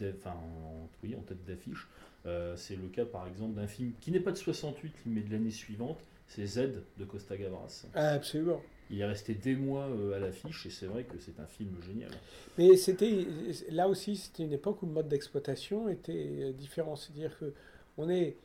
[1.46, 1.88] d'affiche.
[2.26, 5.32] Euh, c'est le cas par exemple d'un film qui n'est pas de 68 mais de
[5.32, 7.86] l'année suivante, c'est Z de Costa Gavras.
[7.94, 8.60] Ah, absolument.
[8.90, 11.76] Il est resté des mois euh, à l'affiche et c'est vrai que c'est un film
[11.86, 12.10] génial.
[12.58, 13.26] Mais c'était
[13.70, 17.52] là aussi c'était une époque où le mode d'exploitation était euh, différent, c'est-à-dire que
[17.96, 18.36] on est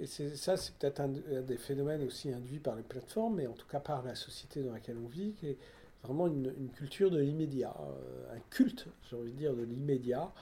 [0.00, 3.66] et ça c'est peut-être un, des phénomènes aussi induits par les plateformes, mais en tout
[3.66, 5.56] cas par la société dans laquelle on vit, qui est
[6.04, 7.74] vraiment une, culture de l'immédiat,
[8.32, 10.32] un culte, j'ai envie de dire, de l'immédiat.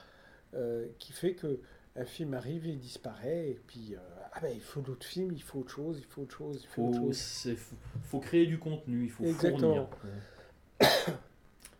[0.55, 1.59] Euh, qui fait que
[1.95, 3.99] un film arrive et disparaît, et puis euh,
[4.33, 6.67] ah ben, il faut d'autres films, il faut autre chose, il faut autre chose, il
[6.67, 7.55] faut, autre chose.
[8.03, 9.57] faut créer du contenu, il faut Exactement.
[9.59, 9.87] fournir.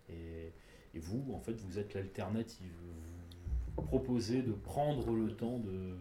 [0.10, 0.52] Et,
[0.94, 2.74] et, vous, en fait, vous êtes l'alternative.
[3.76, 5.96] proposer de prendre le temps de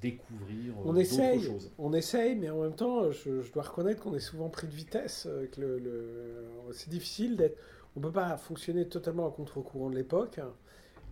[0.00, 1.70] découvrir on d'autres essaye, choses.
[1.78, 4.72] on essaye, mais en même temps, je, je dois reconnaître qu'on est souvent pris de
[4.74, 5.26] vitesse.
[5.26, 7.58] euh, que le, le- c'est difficile d'être.
[7.96, 10.40] On peut pas fonctionner totalement à contre-courant de l'époque.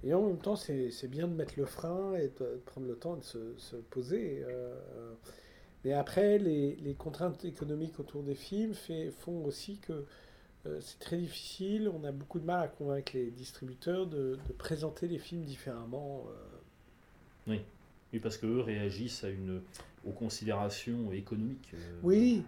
[0.05, 2.87] Et en même temps, c'est c'est bien de mettre le frein et de, de prendre
[2.87, 4.45] le temps de se, se poser.
[4.49, 4.75] euh,
[5.85, 10.05] mais après, les, les contraintes économiques autour des films fait- font aussi que
[10.67, 11.89] euh, c'est très difficile.
[11.95, 16.25] On a beaucoup de mal à convaincre les distributeurs de, de présenter les films différemment.
[16.31, 16.59] euh.
[17.47, 17.61] Oui.
[18.15, 19.61] Oui, parce qu'eux réagissent à une,
[20.07, 21.73] aux considérations économiques.
[21.75, 22.45] euh, Oui,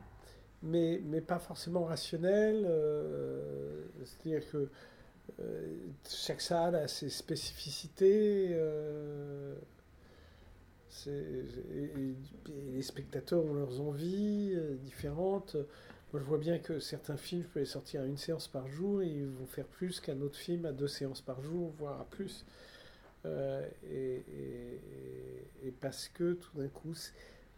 [0.62, 2.62] mais, mais pas forcément rationnel.
[2.64, 4.68] euh, C'est-à-dire que
[5.40, 5.76] euh,
[6.08, 8.56] chaque salle a ses spécificités.
[11.08, 12.14] et,
[12.72, 15.56] les spectateurs ont leurs envies différentes.
[16.12, 18.68] Moi, je vois bien que certains films, je peux les sortir à une séance par
[18.68, 22.00] jour et ils vont faire plus qu'un autre film à deux séances par jour, voire
[22.00, 22.44] à plus.
[23.26, 23.68] Euh,
[25.64, 26.94] et, parce que tout d'un coup,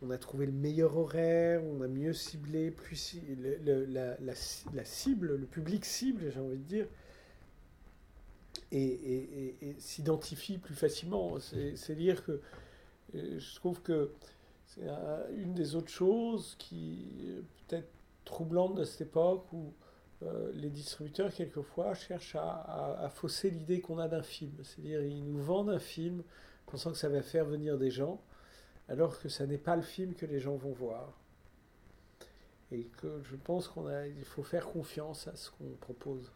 [0.03, 4.85] on a trouvé le meilleur horaire, on a mieux ciblé, plus la, la ci- la
[4.85, 6.87] cible, le public cible, j'ai envie de dire,
[8.73, 11.39] et, s'identifie plus facilement.
[11.41, 12.41] C'est- C'est-à-dire que
[13.15, 14.11] euh, je trouve que
[14.67, 17.07] c'est un- une des autres choses qui
[17.67, 17.89] peut-être
[18.25, 19.73] troublante de cette époque où
[20.23, 24.53] euh, les distributeurs, quelquefois, cherchent à, à- à fausser l'idée qu'on a d'un film.
[24.63, 26.23] C'est-à-dire, ils nous vendent un film
[26.67, 28.21] pensant que ça va faire venir des gens,
[28.89, 31.13] alors que ça n'est pas le film que les gens vont voir.
[32.71, 36.31] Et que je pense qu'on a, il faut faire confiance à ce qu'on propose.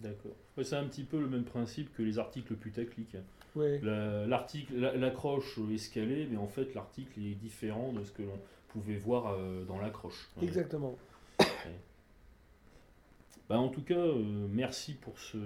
[0.00, 0.34] D'accord.
[0.62, 3.16] C'est un petit peu le même principe que les articles putaclic.
[3.56, 3.80] Oui.
[3.80, 8.22] La- L'article, la- l'accroche est scalée, mais en fait l'article est différent de ce que
[8.22, 10.28] l'on pouvait voir euh, dans l'accroche.
[10.42, 10.96] Exactement.
[11.40, 11.46] Ouais.
[13.48, 15.38] Bah, en tout cas, euh, merci pour ce,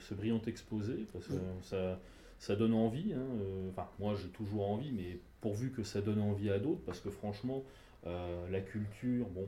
[0.00, 1.38] ce brillant exposé, parce que Oui.
[1.62, 2.00] ça,
[2.38, 3.12] ça donne envie.
[3.12, 6.82] hein, euh, Enfin, moi j'ai toujours envie, mais pourvu que ça donne envie à d'autres,
[6.84, 7.62] parce que franchement,
[8.06, 9.46] euh, la culture, bon,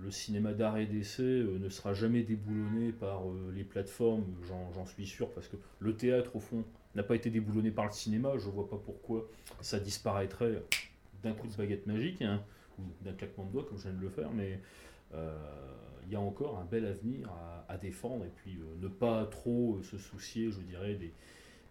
[0.00, 3.22] le cinéma d'art et d'essai ne sera jamais déboulonné par
[3.54, 6.64] les plateformes, j'en j'en suis sûr, parce que le théâtre, au fond,
[6.96, 9.28] n'a pas été déboulonné par le cinéma, je vois pas pourquoi
[9.60, 10.62] ça disparaîtrait
[11.22, 12.42] d'un coup de baguette magique, hein,
[12.80, 14.58] ou d'un claquement de doigts, comme je viens de le faire, mais
[16.06, 17.30] il y a encore un bel avenir
[17.68, 20.96] à, défendre, et puis euh, ne pas trop euh, se soucier, je dirais,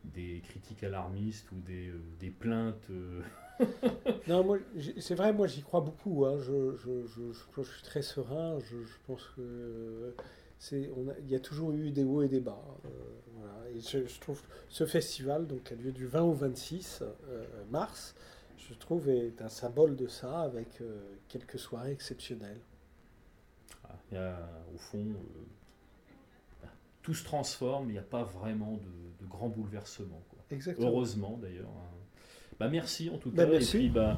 [0.04, 2.89] des, critiques alarmistes ou des, euh, plaintes.
[2.89, 3.22] euh,
[4.28, 4.58] Non, moi,
[5.00, 6.26] c'est vrai, moi j'y crois beaucoup.
[6.26, 6.38] hein.
[6.39, 8.60] Je, suis très serein.
[8.60, 8.76] Je,
[9.08, 10.12] pense que euh,
[10.72, 12.62] il y a toujours eu des hauts et des bas.
[12.86, 18.14] euh, je, trouve ce festival, donc qui a lieu du 20 au 26 euh, mars,
[18.58, 22.60] je trouve est un symbole de ça, avec euh, quelques soirées exceptionnelles.
[24.14, 24.38] Il y a,
[24.74, 24.99] au fond,
[26.64, 26.68] euh,
[27.01, 30.22] tout se transforme, il n'y a pas vraiment de, de grands bouleversements.
[30.30, 30.39] quoi.
[30.51, 30.88] Exactement.
[30.89, 31.68] Heureusement d'ailleurs.
[31.70, 31.89] hein.
[32.59, 33.51] Bah, merci en tout Bah, cas.
[33.51, 33.78] merci.
[33.78, 34.18] Et puis, bah,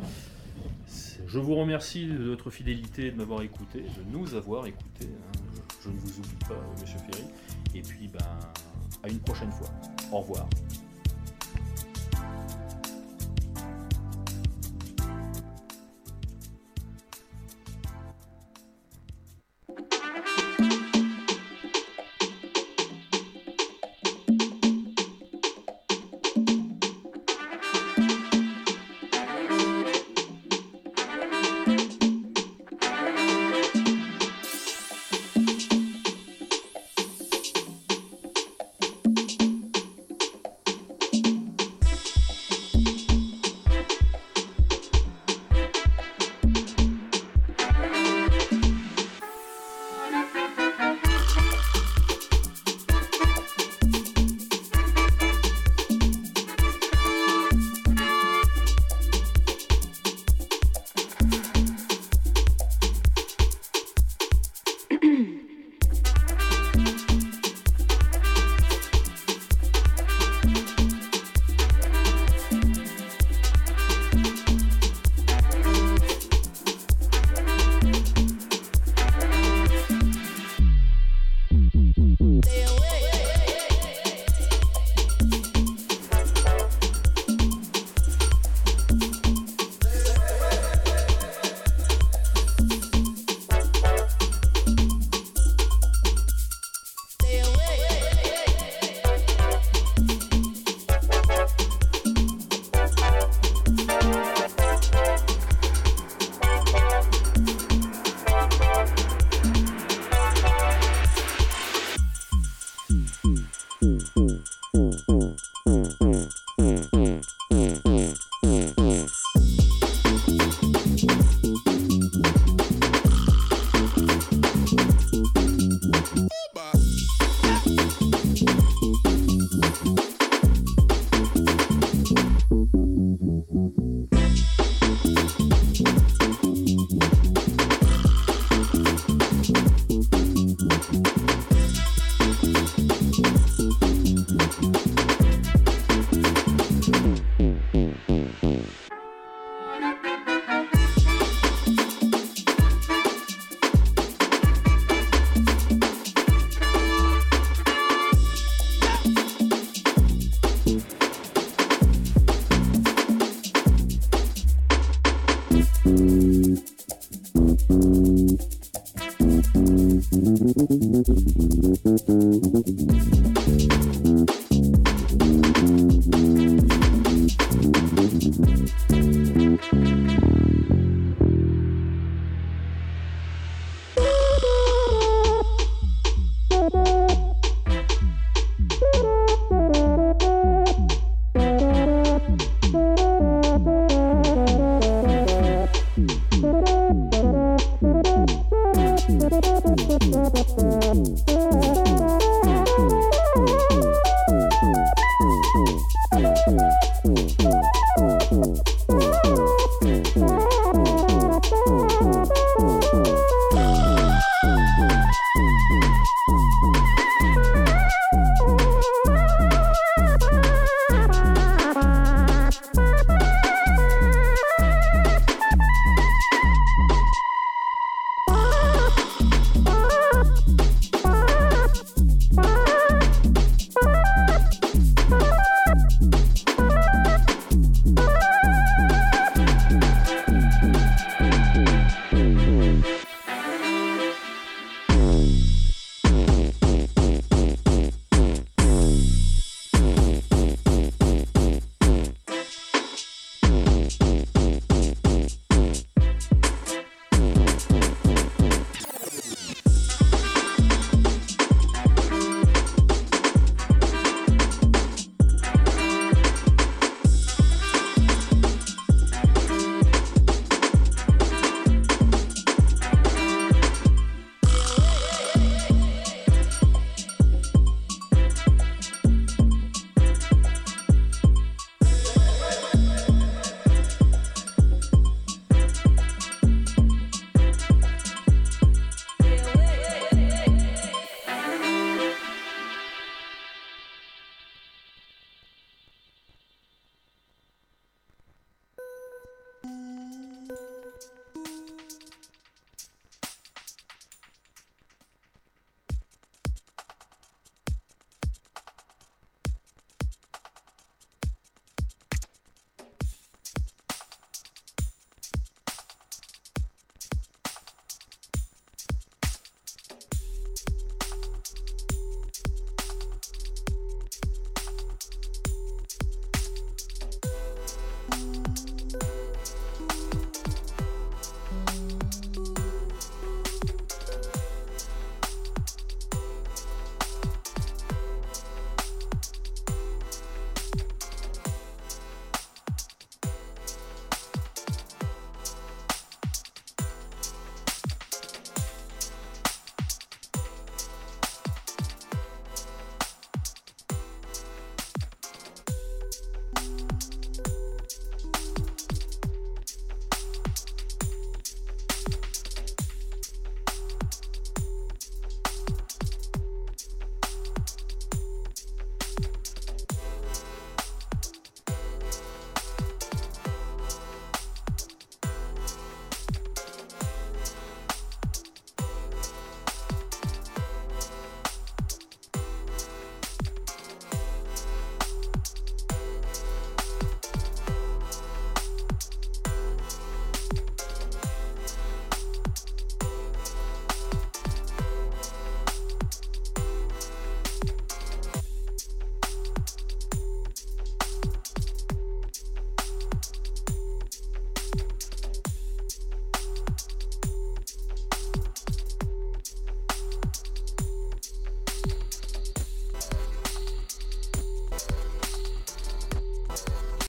[1.25, 5.05] je vous remercie de votre fidélité, de m'avoir écouté, de nous avoir écouté.
[5.05, 5.39] hein.
[5.79, 7.23] Je, je ne vous oublie pas, euh, Monsieur Ferry.
[7.73, 8.19] Et puis, bah,
[9.03, 9.69] à une prochaine fois.
[10.11, 10.47] Au revoir.